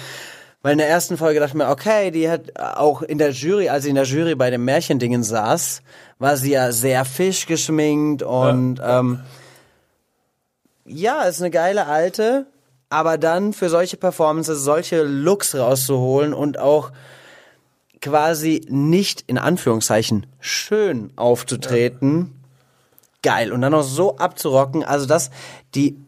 [0.64, 3.68] Weil in der ersten Folge dachte ich mir, okay, die hat auch in der Jury,
[3.68, 5.82] als sie in der Jury bei dem Märchendingen saß,
[6.18, 9.20] war sie ja sehr fischgeschminkt und ja, ähm,
[10.86, 12.46] ja ist eine geile alte,
[12.88, 16.92] aber dann für solche Performances solche Looks rauszuholen und auch
[18.00, 22.42] quasi nicht in Anführungszeichen schön aufzutreten,
[23.22, 23.52] geil.
[23.52, 25.30] Und dann noch so abzurocken, also das
[25.74, 25.98] die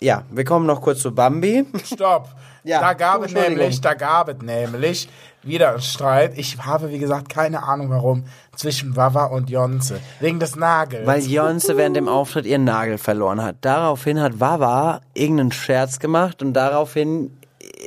[0.00, 1.64] ja, wir kommen noch kurz zu Bambi.
[1.84, 2.30] Stopp.
[2.64, 5.08] Ja, da gab es nämlich, da gab es nämlich
[5.42, 6.36] wieder einen Streit.
[6.36, 10.00] Ich habe, wie gesagt, keine Ahnung warum, zwischen Wawa und Jonze.
[10.20, 11.06] Wegen des Nagels.
[11.06, 13.56] Weil Jonze während dem Auftritt ihren Nagel verloren hat.
[13.62, 17.36] Daraufhin hat Wawa irgendeinen Scherz gemacht und daraufhin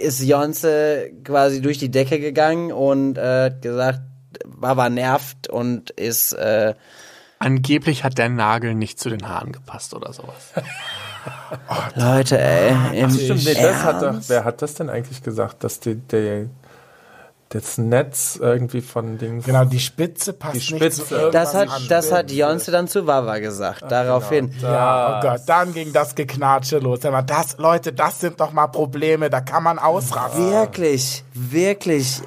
[0.01, 4.01] ist Jonze quasi durch die Decke gegangen und äh, hat gesagt,
[4.45, 6.73] Wawa nervt und ist äh,
[7.43, 10.53] Angeblich hat der Nagel nicht zu den Haaren gepasst oder sowas.
[11.95, 12.99] Leute, ey.
[12.99, 16.45] Im Stimmt, nee, das hat doch, wer hat das denn eigentlich gesagt, dass die, der,
[17.53, 19.45] das Netz irgendwie von Dings.
[19.45, 21.15] genau, die Spitze passt Die nicht Spitze.
[21.15, 23.83] irgendwas Das hat, das hat Jonze dann zu Wawa gesagt.
[23.89, 24.51] Daraufhin.
[24.59, 27.01] Ja, oh Gott, dann ging das Geknatsche los.
[27.01, 30.51] Das, Leute, das sind doch mal Probleme, da kann man ausrasten.
[30.51, 32.21] Wirklich, wirklich.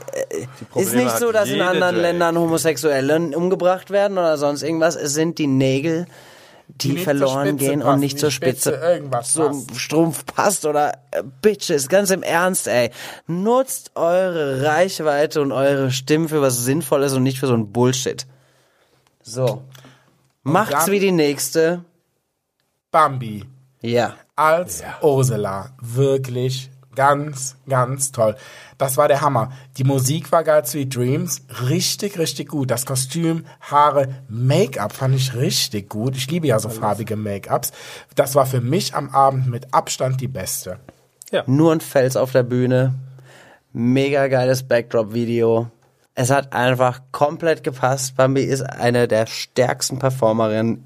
[0.76, 1.96] Ist nicht so, dass in anderen.
[1.96, 4.94] Ländern Homosexuelle umgebracht werden oder sonst irgendwas.
[4.96, 6.06] Es sind die Nägel,
[6.68, 8.86] die, nicht verloren gehen passen, und nicht zur Spitze Spitze.
[8.86, 9.76] irgendwas so passt.
[9.80, 12.90] Strumpf passt oder äh, Bitches, ganz im Ernst, ey.
[13.26, 18.26] Nutzt eure Reichweite und eure Stimmen für was Sinnvolles und nicht für so ein Bullshit.
[19.22, 19.62] So.
[20.42, 21.84] Macht's dann- wie die nächste.
[22.90, 23.44] Bambi
[23.82, 24.14] Ja.
[24.36, 25.70] als Ursula.
[25.80, 28.34] Wirklich ganz, ganz toll.
[28.78, 29.52] Das war der Hammer.
[29.76, 31.42] Die Musik war geil, Sweet Dreams.
[31.68, 32.70] Richtig, richtig gut.
[32.70, 36.16] Das Kostüm, Haare, Make-up fand ich richtig gut.
[36.16, 37.70] Ich liebe ja so farbige Make-ups.
[38.16, 40.80] Das war für mich am Abend mit Abstand die beste.
[41.46, 42.94] Nur ein Fels auf der Bühne.
[43.72, 45.70] Mega geiles Backdrop-Video.
[46.14, 48.16] Es hat einfach komplett gepasst.
[48.16, 50.84] Bambi ist eine der stärksten Performerinnen,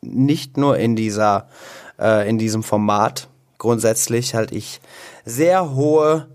[0.00, 1.48] nicht nur in dieser,
[1.98, 3.28] äh, in diesem Format.
[3.58, 4.80] Grundsätzlich halte ich
[5.24, 6.26] sehr hohe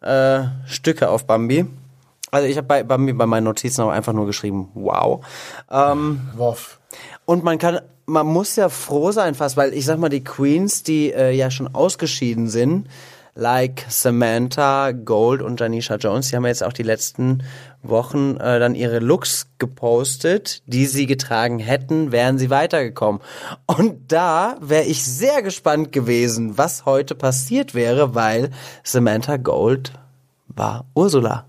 [0.00, 1.66] äh, Stücke auf Bambi.
[2.30, 5.24] Also ich habe bei Bambi bei meinen Notizen auch einfach nur geschrieben, wow.
[5.70, 6.80] Ähm, Woff.
[7.24, 10.82] und man kann, man muss ja froh sein fast, weil ich sag mal, die Queens,
[10.82, 12.88] die äh, ja schon ausgeschieden sind,
[13.36, 17.44] like Samantha, Gold und Janisha Jones, die haben ja jetzt auch die letzten
[17.82, 23.20] Wochen äh, dann ihre Looks gepostet, die sie getragen hätten, wären sie weitergekommen.
[23.66, 28.50] Und da wäre ich sehr gespannt gewesen, was heute passiert wäre, weil
[28.82, 29.92] Samantha Gold
[30.48, 31.44] war Ursula.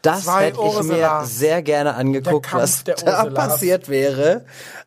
[0.00, 1.38] Das Zwei hätte ich mir Ursulas.
[1.38, 4.44] sehr gerne angeguckt, was da passiert wäre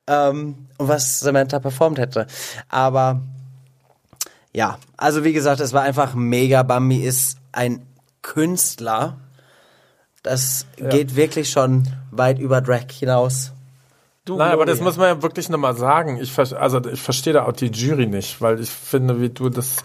[0.07, 2.25] ähm, und was Samantha performt hätte.
[2.69, 3.21] Aber
[4.59, 6.63] ja, also wie gesagt, es war einfach mega.
[6.63, 7.87] Bambi ist ein
[8.21, 9.15] Künstler.
[10.21, 13.53] Das geht wirklich schon weit über Drag hinaus.
[14.25, 16.17] Du, Nein, aber das muss man ja wirklich nochmal sagen.
[16.21, 19.77] Ich, also ich verstehe da auch die Jury nicht, weil ich finde, wie du das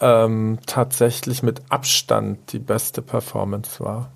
[0.00, 4.12] ähm, tatsächlich mit Abstand die beste Performance war.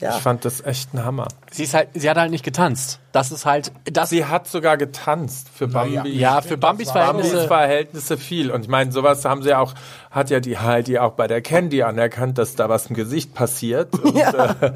[0.00, 0.16] Ja.
[0.16, 1.28] Ich fand das echt ein Hammer.
[1.52, 2.98] Sie ist halt, sie hat halt nicht getanzt.
[3.12, 6.10] Das ist halt, das, Sie hat sogar getanzt für Bambi.
[6.18, 7.46] ja, für Bambis Bambis Verhältnisse.
[7.46, 8.50] Verhältnisse viel.
[8.50, 9.72] Und ich meine, sowas haben sie ja auch,
[10.10, 13.94] hat ja die Heidi auch bei der Candy anerkannt, dass da was im Gesicht passiert.
[14.00, 14.72] Und äh, äh,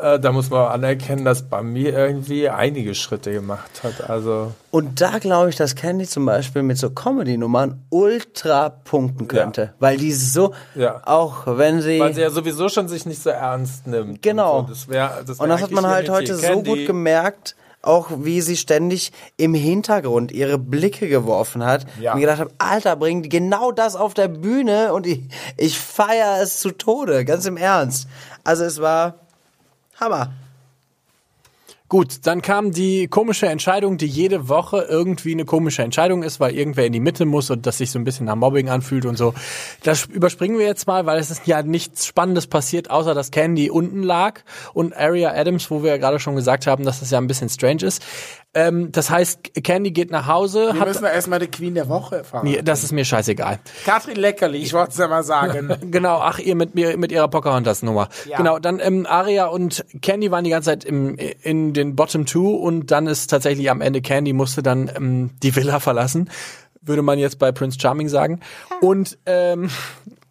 [0.00, 4.08] da muss man auch anerkennen, dass Bambi irgendwie einige Schritte gemacht hat.
[4.10, 9.72] Also Und da glaube ich, dass Candy zum Beispiel mit so Comedy-Nummern ultra punkten könnte.
[9.78, 11.00] Weil die so, Ja.
[11.04, 12.00] auch wenn sie...
[12.00, 14.20] weil sie ja sowieso schon sich nicht so ernst nimmt.
[14.22, 14.60] Genau.
[14.60, 14.72] Und, so.
[14.74, 16.48] das wär, das Und wär das hat man halt heute Metier.
[16.48, 21.86] so Candy, gut gemerkt, auch wie sie ständig im Hintergrund ihre Blicke geworfen hat.
[22.00, 22.14] Ja.
[22.14, 25.20] Und gedacht habe, Alter, bring die genau das auf der Bühne und ich,
[25.56, 28.08] ich feiere es zu Tode, ganz im Ernst.
[28.42, 29.20] Also es war
[30.00, 30.32] Hammer.
[31.86, 36.54] Gut, dann kam die komische Entscheidung, die jede Woche irgendwie eine komische Entscheidung ist, weil
[36.54, 39.16] irgendwer in die Mitte muss und das sich so ein bisschen nach Mobbing anfühlt und
[39.16, 39.34] so.
[39.82, 43.70] Das überspringen wir jetzt mal, weil es ist ja nichts Spannendes passiert, außer dass Candy
[43.70, 44.40] unten lag
[44.72, 47.50] und Aria Adams, wo wir ja gerade schon gesagt haben, dass das ja ein bisschen
[47.50, 48.02] strange ist.
[48.54, 52.18] Ähm, das heißt, Candy geht nach Hause, Wir hat, müssen erstmal die Queen der Woche
[52.18, 52.46] erfahren.
[52.46, 53.58] Nee, das ist mir scheißegal.
[53.84, 55.72] Katrin Leckerli, ich wollte es ja mal sagen.
[55.90, 58.08] Genau, ach, ihr mit mir mit ihrer Pocahontas-Nummer.
[58.28, 58.36] Ja.
[58.38, 62.54] Genau, dann ähm, Aria und Candy waren die ganze Zeit im, in den Bottom Two
[62.54, 66.30] und dann ist tatsächlich am Ende Candy musste dann ähm, die Villa verlassen,
[66.80, 68.40] würde man jetzt bei Prince Charming sagen.
[68.80, 69.70] Und ähm,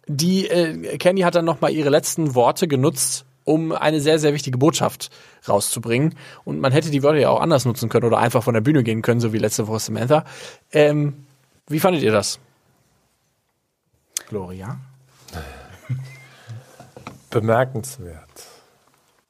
[0.06, 4.34] die äh, Candy hat dann noch mal ihre letzten Worte genutzt, um eine sehr sehr
[4.34, 5.10] wichtige Botschaft
[5.48, 6.14] rauszubringen.
[6.44, 8.82] Und man hätte die Wörter ja auch anders nutzen können oder einfach von der Bühne
[8.82, 10.24] gehen können, so wie letzte Woche Samantha.
[10.72, 11.26] Ähm,
[11.68, 12.38] wie fandet ihr das?
[14.28, 14.78] Gloria.
[17.30, 18.46] bemerkenswert.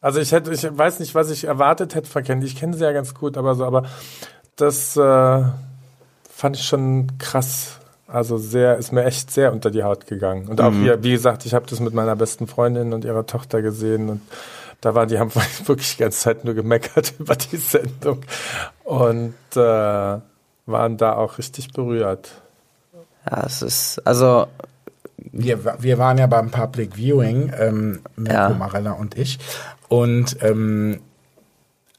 [0.01, 2.47] Also ich hätte, ich weiß nicht, was ich erwartet hätte Candy.
[2.47, 3.85] Ich kenne sie ja ganz gut, aber so, aber
[4.57, 5.43] das äh,
[6.31, 7.81] fand ich schon krass.
[8.15, 10.47] Also sehr, ist mir echt sehr unter die Haut gegangen.
[10.47, 13.61] Und auch hier, wie gesagt, ich habe das mit meiner besten Freundin und ihrer Tochter
[13.61, 14.21] gesehen und
[14.81, 15.33] da waren die haben
[15.65, 18.21] wirklich die ganze Zeit nur gemeckert über die Sendung
[18.85, 19.59] und äh,
[20.67, 22.31] waren da auch richtig berührt.
[23.29, 24.47] Ja, es ist, also,
[25.33, 28.49] Wir, wir waren ja beim Public Viewing, ähm, Mirko Ja.
[28.51, 29.39] Marella und ich.
[29.89, 31.01] Und ähm,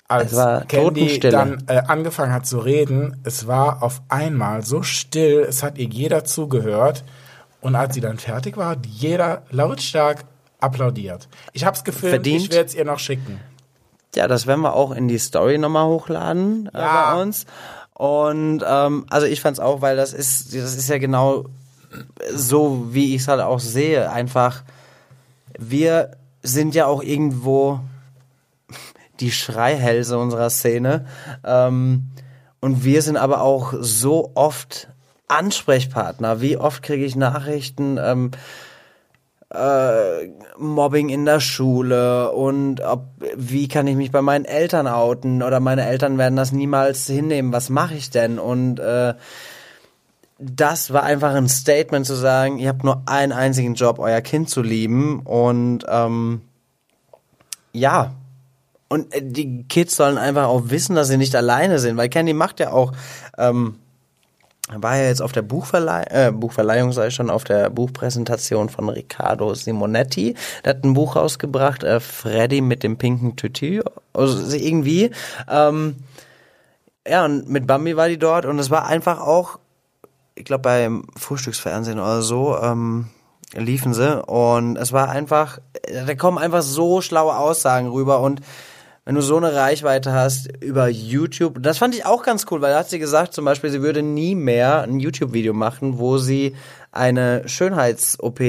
[0.07, 4.83] als Es war Candy dann äh, angefangen hat zu reden, es war auf einmal so
[4.83, 7.03] still, es hat ihr jeder zugehört.
[7.61, 10.25] Und als sie dann fertig war, hat jeder lautstark
[10.59, 11.27] applaudiert.
[11.53, 12.41] Ich hab's gefilmt, Verdient.
[12.43, 13.39] ich werde es ihr noch schicken.
[14.15, 17.15] ja, das werden wir auch in die Story nochmal hochladen äh, Ja.
[17.15, 17.45] bei uns.
[17.95, 21.45] Und ähm, also ich fand's auch, weil das ist, das ist ja genau
[22.33, 24.11] so, wie ich es halt auch sehe.
[24.11, 24.61] Einfach,
[25.57, 26.11] wir
[26.43, 27.79] sind ja auch irgendwo
[29.19, 31.05] die Schreihälse unserer Szene.
[31.43, 32.11] Ähm,
[32.59, 34.89] und wir sind aber auch so oft
[35.27, 36.41] Ansprechpartner.
[36.41, 38.31] Wie oft kriege ich Nachrichten, ähm,
[39.53, 43.05] äh, Mobbing in der Schule und ob,
[43.35, 47.53] wie kann ich mich bei meinen Eltern outen oder meine Eltern werden das niemals hinnehmen.
[47.53, 48.39] Was mache ich denn?
[48.39, 49.13] Und äh,
[50.37, 54.49] das war einfach ein Statement zu sagen, ihr habt nur einen einzigen Job, euer Kind
[54.49, 56.41] zu lieben und ähm,
[57.71, 58.15] ja.
[58.95, 62.31] Und äh, die Kids sollen einfach auch wissen, dass sie nicht alleine sind, weil Candy
[62.31, 62.93] macht ja auch,
[63.37, 63.75] ähm,
[64.69, 69.53] war ja jetzt auf der Buchverleih äh, Buchverleihung, sei schon, auf der Buchpräsentation von Riccardo
[69.53, 70.35] Simonetti.
[70.63, 73.81] Der hat ein Buch rausgebracht, äh, Freddy mit dem pinken Tütü.
[74.13, 75.11] Also irgendwie.
[75.49, 75.97] Ähm,
[77.05, 79.59] ja, und mit Bambi war die dort und es war einfach auch,
[80.35, 83.09] ich glaube beim Frühstücksfernsehen oder so, ähm,
[83.53, 85.59] liefen sie und es war einfach,
[85.91, 88.41] da kommen einfach so schlaue Aussagen rüber und
[89.05, 92.73] wenn du so eine Reichweite hast über YouTube, das fand ich auch ganz cool, weil
[92.73, 96.55] da hat sie gesagt, zum Beispiel, sie würde nie mehr ein YouTube-Video machen, wo sie
[96.91, 98.41] eine Schönheits-OP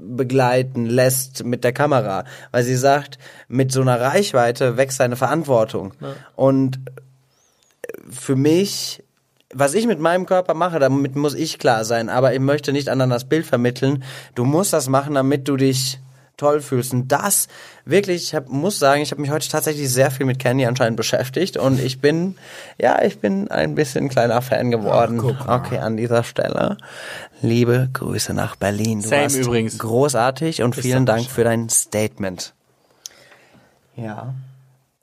[0.00, 5.92] begleiten lässt mit der Kamera, weil sie sagt, mit so einer Reichweite wächst seine Verantwortung.
[6.36, 6.78] Und
[8.08, 9.02] für mich,
[9.52, 12.88] was ich mit meinem Körper mache, damit muss ich klar sein, aber ich möchte nicht
[12.88, 14.04] anderen das Bild vermitteln.
[14.36, 15.98] Du musst das machen, damit du dich
[16.38, 16.94] toll fühlst.
[16.94, 17.48] Und das
[17.84, 20.96] wirklich, ich hab, muss sagen, ich habe mich heute tatsächlich sehr viel mit Candy anscheinend
[20.96, 22.36] beschäftigt und ich bin,
[22.78, 25.20] ja, ich bin ein bisschen kleiner Fan geworden.
[25.20, 26.78] okay, an dieser Stelle.
[27.42, 29.02] Liebe Grüße nach Berlin.
[29.02, 29.78] Du Same warst übrigens.
[29.78, 31.26] großartig und vielen Dankeschön.
[31.26, 32.54] Dank für dein Statement.
[33.96, 34.34] Ja.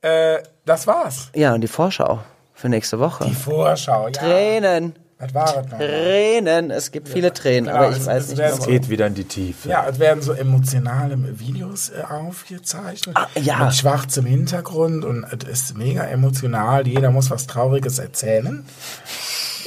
[0.01, 1.29] Äh, das war's.
[1.35, 2.19] Ja, und die Vorschau
[2.53, 3.25] für nächste Woche.
[3.25, 4.11] Die Vorschau, ja.
[4.11, 4.95] Tränen.
[5.33, 5.77] Was war das noch?
[5.79, 6.71] Tränen.
[6.71, 8.65] Es gibt viele Tränen, aber ich es- weiß es nicht warum.
[8.67, 9.69] Geht wieder in die Tiefe.
[9.69, 13.15] Ja, es werden so emotionale Videos äh, aufgezeichnet.
[13.17, 13.65] Ah, ja.
[13.65, 16.87] Mit schwarzem Hintergrund und es ist mega emotional.
[16.87, 18.65] Jeder muss was Trauriges erzählen.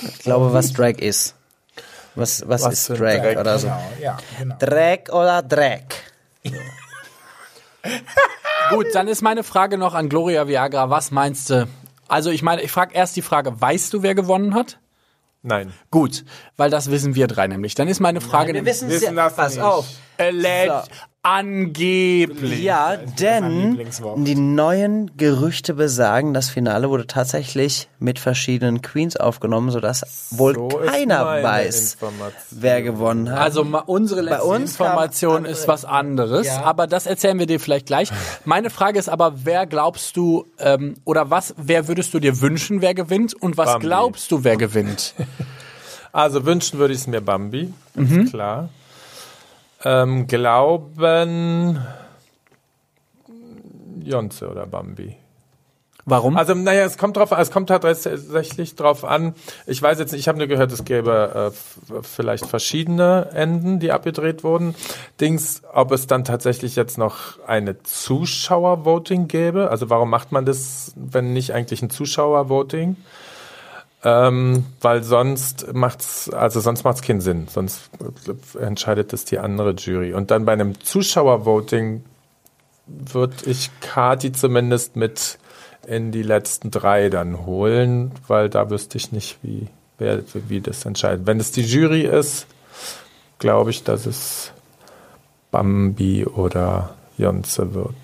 [0.02, 1.34] Ich glaube, was Drag ist.
[2.14, 3.66] Was, was, Was ist Drag, Drag, oder so?
[3.68, 4.56] Genau, ja, genau.
[4.58, 5.82] Drag oder Drag?
[8.70, 10.90] Gut, dann ist meine Frage noch an Gloria Viagra.
[10.90, 11.66] Was meinst du?
[12.08, 14.78] Also ich meine, ich frage erst die Frage, weißt du, wer gewonnen hat?
[15.42, 15.72] Nein.
[15.90, 16.24] Gut,
[16.56, 17.74] weil das wissen wir drei nämlich.
[17.74, 19.24] Dann ist meine Frage, Wir wissen es wissen ja.
[19.24, 19.62] das Pass nicht.
[19.62, 19.86] auf.
[20.18, 20.90] Alleged,
[21.36, 22.62] angeblich.
[22.62, 23.78] Ja, denn
[24.24, 30.68] die neuen Gerüchte besagen, das Finale wurde tatsächlich mit verschiedenen Queens aufgenommen, sodass wohl So
[30.68, 31.98] keiner weiß,
[32.50, 33.38] wer gewonnen hat.
[33.40, 36.62] Also unsere letzte Information andere- ist was anderes, Ja.
[36.62, 38.10] aber das erzählen wir dir vielleicht gleich.
[38.44, 42.80] Meine Frage ist aber, wer glaubst du ähm, oder was, wer würdest du dir wünschen,
[42.82, 43.86] wer gewinnt und was Bambi.
[43.86, 45.14] glaubst du, wer gewinnt?
[46.10, 48.70] Also wünschen würde ich es mir Bambi, ganz klar.
[49.84, 51.78] Ähm, glauben
[54.02, 55.16] Jonze oder Bambi.
[56.10, 56.38] Warum?
[56.38, 59.34] Also naja, es kommt drauf, es kommt tatsächlich drauf an.
[59.66, 63.92] Ich weiß jetzt nicht, ich habe nur gehört, es gäbe äh, vielleicht verschiedene Enden, die
[63.92, 64.74] abgedreht wurden.
[65.20, 69.70] Dings, ob es dann tatsächlich jetzt noch eine Zuschauervoting gäbe.
[69.70, 72.96] Also warum macht man das, wenn nicht eigentlich ein Zuschauervoting?
[74.04, 77.48] Ähm, weil sonst macht's, also sonst macht's keinen Sinn.
[77.48, 77.90] Sonst
[78.26, 80.14] äh, entscheidet es die andere Jury.
[80.14, 82.04] Und dann bei einem Zuschauervoting
[82.86, 85.38] würde ich Kati zumindest mit
[85.86, 89.68] in die letzten drei dann holen, weil da wüsste ich nicht, wie,
[89.98, 91.26] wer, wie das entscheidet.
[91.26, 92.46] Wenn es die Jury ist,
[93.38, 94.52] glaube ich, dass es
[95.50, 97.94] Bambi oder Jonze wird.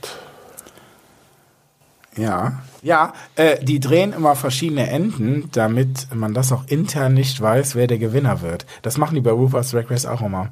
[2.16, 7.74] Ja, ja, äh, die drehen immer verschiedene Enden, damit man das auch intern nicht weiß,
[7.74, 8.66] wer der Gewinner wird.
[8.82, 10.50] Das machen die bei RuPaul's Drag Race auch immer.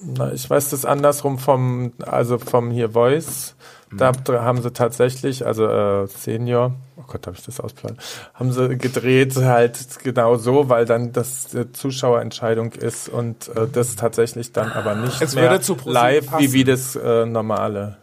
[0.00, 3.54] Na, ich weiß das andersrum vom, also vom hier Voice.
[3.92, 7.98] Da dr- haben sie tatsächlich, also äh, Senior, oh Gott, habe ich das ausplanen,
[8.34, 13.94] haben sie gedreht halt genau so, weil dann das äh, Zuschauerentscheidung ist und äh, das
[13.94, 16.52] tatsächlich dann aber nicht Es mehr live wie passen.
[16.52, 17.96] wie das äh, normale.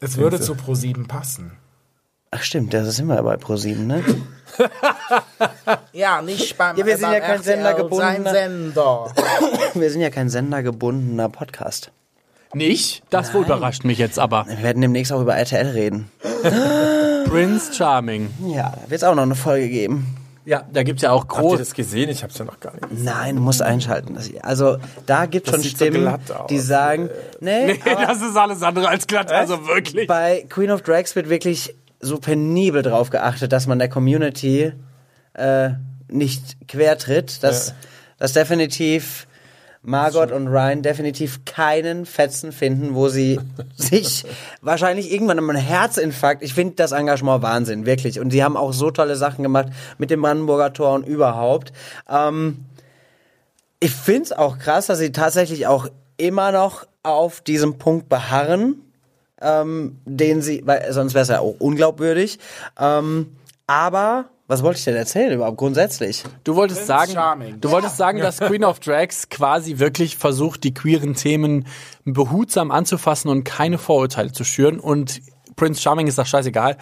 [0.00, 1.52] Es würde zu Pro7 passen.
[2.30, 4.04] Ach stimmt, das ist immer bei ProSieben, ne?
[5.92, 9.12] Ja, nicht beim, Ja, wir sind ja kein sendergebundener- Sender.
[9.74, 11.90] Wir sind ja kein sendergebundener Podcast.
[12.54, 13.02] Nicht?
[13.10, 14.46] Das wohl überrascht mich jetzt aber.
[14.48, 16.10] Wir werden demnächst auch über RTL reden.
[17.28, 18.30] Prince Charming.
[18.48, 20.16] Ja, da wird es auch noch eine Folge geben.
[20.46, 21.58] Ja, da gibt's ja auch Habt ihr groß.
[21.58, 22.08] das gesehen?
[22.08, 23.04] Ich habe es ja noch gar nicht gesehen.
[23.04, 24.16] Nein, du musst einschalten.
[24.42, 26.18] Also da gibt es schon so Stimmen, aus.
[26.48, 27.10] die sagen,
[27.40, 30.06] nee, Nee, das ist alles andere als glatt, also wirklich.
[30.06, 34.72] bei Queen of Drags wird wirklich so penibel drauf geachtet, dass man der Community
[35.34, 35.70] äh,
[36.08, 37.74] nicht quertritt, dass,
[38.18, 39.26] dass definitiv
[39.82, 43.40] Margot und Ryan definitiv keinen Fetzen finden, wo sie
[43.76, 44.24] sich
[44.60, 48.20] wahrscheinlich irgendwann einen Herzinfarkt, ich finde das Engagement Wahnsinn, wirklich.
[48.20, 51.72] Und sie haben auch so tolle Sachen gemacht mit dem Brandenburger Tor und überhaupt.
[52.08, 52.64] Ähm,
[53.80, 58.82] ich finde es auch krass, dass sie tatsächlich auch immer noch auf diesem Punkt beharren,
[59.40, 62.38] ähm, den sie, weil sonst wäre es ja auch unglaubwürdig.
[62.78, 63.36] Ähm,
[63.66, 66.24] aber was wollte ich denn erzählen überhaupt grundsätzlich?
[66.42, 67.60] Du wolltest sagen, Charming.
[67.60, 71.66] du wolltest sagen, dass Queen of Drags quasi wirklich versucht, die queeren Themen
[72.06, 75.20] behutsam anzufassen und keine Vorurteile zu schüren und
[75.58, 76.78] Prince Charming ist das scheißegal.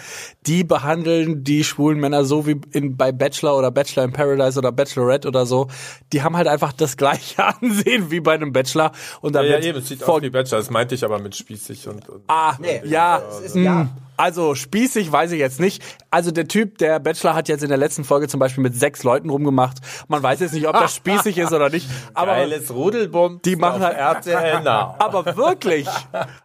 [0.46, 4.70] Die behandeln die schwulen Männer so wie in, bei Bachelor oder Bachelor in Paradise oder
[4.70, 5.66] Bachelorette oder so.
[6.12, 8.92] Die haben halt einfach das gleiche Ansehen wie bei einem Bachelor.
[9.20, 11.18] Und da Ja, ja, eben, es sieht vor- aus wie Bachelor, das meinte ich aber
[11.18, 12.54] mit spießig und, und Ah,
[12.84, 13.88] ja, ist, mm, ja.
[14.16, 15.82] Also spießig weiß ich jetzt nicht.
[16.10, 19.02] Also der Typ, der Bachelor hat jetzt in der letzten Folge zum Beispiel mit sechs
[19.02, 19.78] Leuten rumgemacht.
[20.08, 21.86] Man weiß jetzt nicht, ob das spießig ist oder nicht.
[22.14, 23.42] Aber Geiles Rudelbums.
[23.42, 24.94] die machen halt RTL Now.
[24.98, 25.86] Aber wirklich.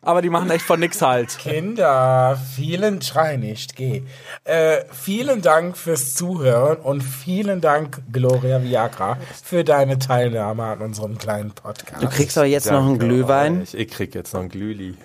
[0.01, 1.37] Aber die machen echt von nix halt.
[1.37, 4.03] Kinder, vielen schrei nicht, geh.
[4.43, 11.17] Äh, vielen Dank fürs Zuhören und vielen Dank, Gloria Viagra, für deine Teilnahme an unserem
[11.17, 12.03] kleinen Podcast.
[12.03, 13.61] Du kriegst doch jetzt noch einen Glühwein.
[13.61, 14.95] Ich, ich krieg jetzt noch einen Glühli.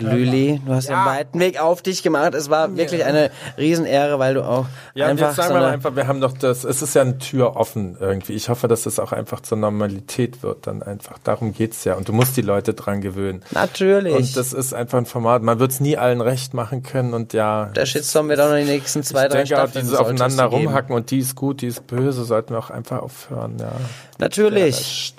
[0.00, 2.34] Lüli, du hast den weiten Weg auf dich gemacht.
[2.34, 5.66] Es war wirklich eine Riesenehre, weil du auch Ja, und einfach jetzt sagen so wir
[5.66, 8.34] einfach, wir haben doch das, es ist ja eine Tür offen irgendwie.
[8.34, 11.18] Ich hoffe, dass das auch einfach zur Normalität wird dann einfach.
[11.22, 11.94] Darum geht's ja.
[11.94, 13.42] Und du musst die Leute dran gewöhnen.
[13.50, 14.14] Natürlich.
[14.14, 15.42] Und das ist einfach ein Format.
[15.42, 17.66] Man wird es nie allen recht machen können und ja.
[17.66, 20.22] der Shitstorm wird auch noch die nächsten zwei, ich drei denke auch, Staffeln dieses solltest
[20.22, 23.72] aufeinander rumhacken und die ist gut, die ist böse, sollten wir auch einfach aufhören, ja.
[24.18, 25.14] Natürlich.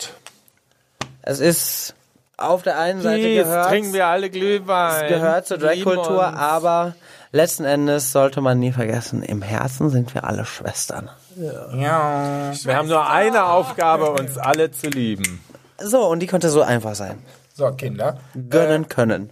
[1.24, 1.96] Es ist
[2.44, 5.04] auf der einen Seite Jetzt gehört, trinken wir alle Glühwein.
[5.04, 6.96] es gehört zur Drag-Kultur, aber
[7.32, 11.10] letzten Endes sollte man nie vergessen, im Herzen sind wir alle Schwestern.
[11.36, 12.52] Ja.
[12.64, 15.42] Wir haben nur eine Aufgabe, uns alle zu lieben.
[15.80, 17.20] So, und die könnte so einfach sein.
[17.54, 18.20] So, Kinder,
[18.50, 19.32] Gönnen können.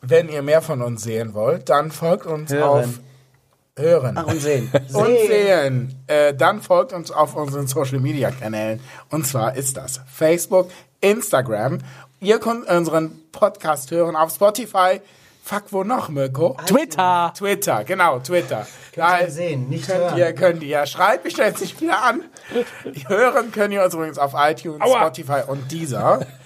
[0.00, 2.84] wenn ihr mehr von uns sehen wollt, dann folgt uns Hören.
[2.84, 2.88] auf
[3.78, 4.16] Hören.
[4.16, 4.70] und sehen.
[4.92, 5.94] und sehen.
[6.06, 8.80] Äh, dann folgt uns auf unseren Social Media Kanälen.
[9.10, 11.78] Und zwar ist das Facebook, Instagram.
[12.20, 15.00] Ihr könnt unseren Podcast hören auf Spotify.
[15.44, 16.56] Fuck, wo noch, Mirko?
[16.66, 17.32] Twitter.
[17.36, 18.66] Twitter, genau, Twitter.
[18.94, 20.18] Da ihr sehen, nicht könnt hören.
[20.18, 22.22] ihr, könnt ihr, schreibt mich jetzt nicht wieder an.
[23.06, 26.20] Hören können ihr uns übrigens auf iTunes, Spotify und dieser.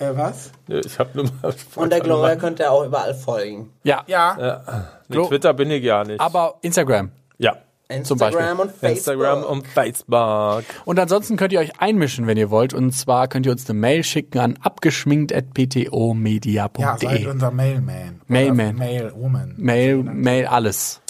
[0.00, 0.50] Äh, was?
[0.66, 1.54] Nö, Ich habe nur mal.
[1.74, 3.70] Und der Gloria könnte er auch überall folgen.
[3.82, 4.02] Ja.
[4.06, 6.18] Ja, Nee, Twitter bin ich gar nicht.
[6.18, 7.10] Aber Instagram.
[7.36, 7.58] ja.
[8.04, 8.40] Zum Beispiel.
[8.40, 8.96] Instagram und Facebook.
[8.96, 10.64] Instagram und Facebook.
[10.84, 12.74] Und ansonsten könnt ihr euch einmischen, wenn ihr wollt.
[12.74, 16.82] Und zwar könnt ihr uns eine Mail schicken an abgeschminkt.ptomedia.de.
[16.82, 18.20] ja, seid unser Mailman.
[18.28, 18.76] Mailman.
[18.76, 19.54] Mailwoman.
[19.56, 21.00] Mail, Mail, alles.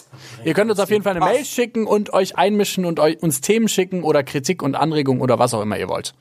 [0.45, 3.41] Ihr könnt uns auf jeden Fall eine Mail schicken und euch einmischen und euch, uns
[3.41, 6.14] Themen schicken oder Kritik und Anregungen oder was auch immer ihr wollt.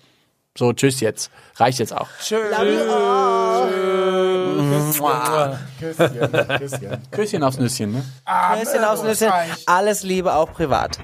[0.58, 1.32] So, tschüss jetzt.
[1.56, 2.08] Reicht jetzt auch.
[2.22, 2.40] Tschüss.
[5.80, 6.20] Küsschen,
[6.58, 7.02] Küsschen.
[7.12, 8.04] Küsschen aufs Nüsschen, ne?
[8.60, 9.32] Küsschen aufs Nüsschen.
[9.66, 11.00] Alles Liebe auch privat.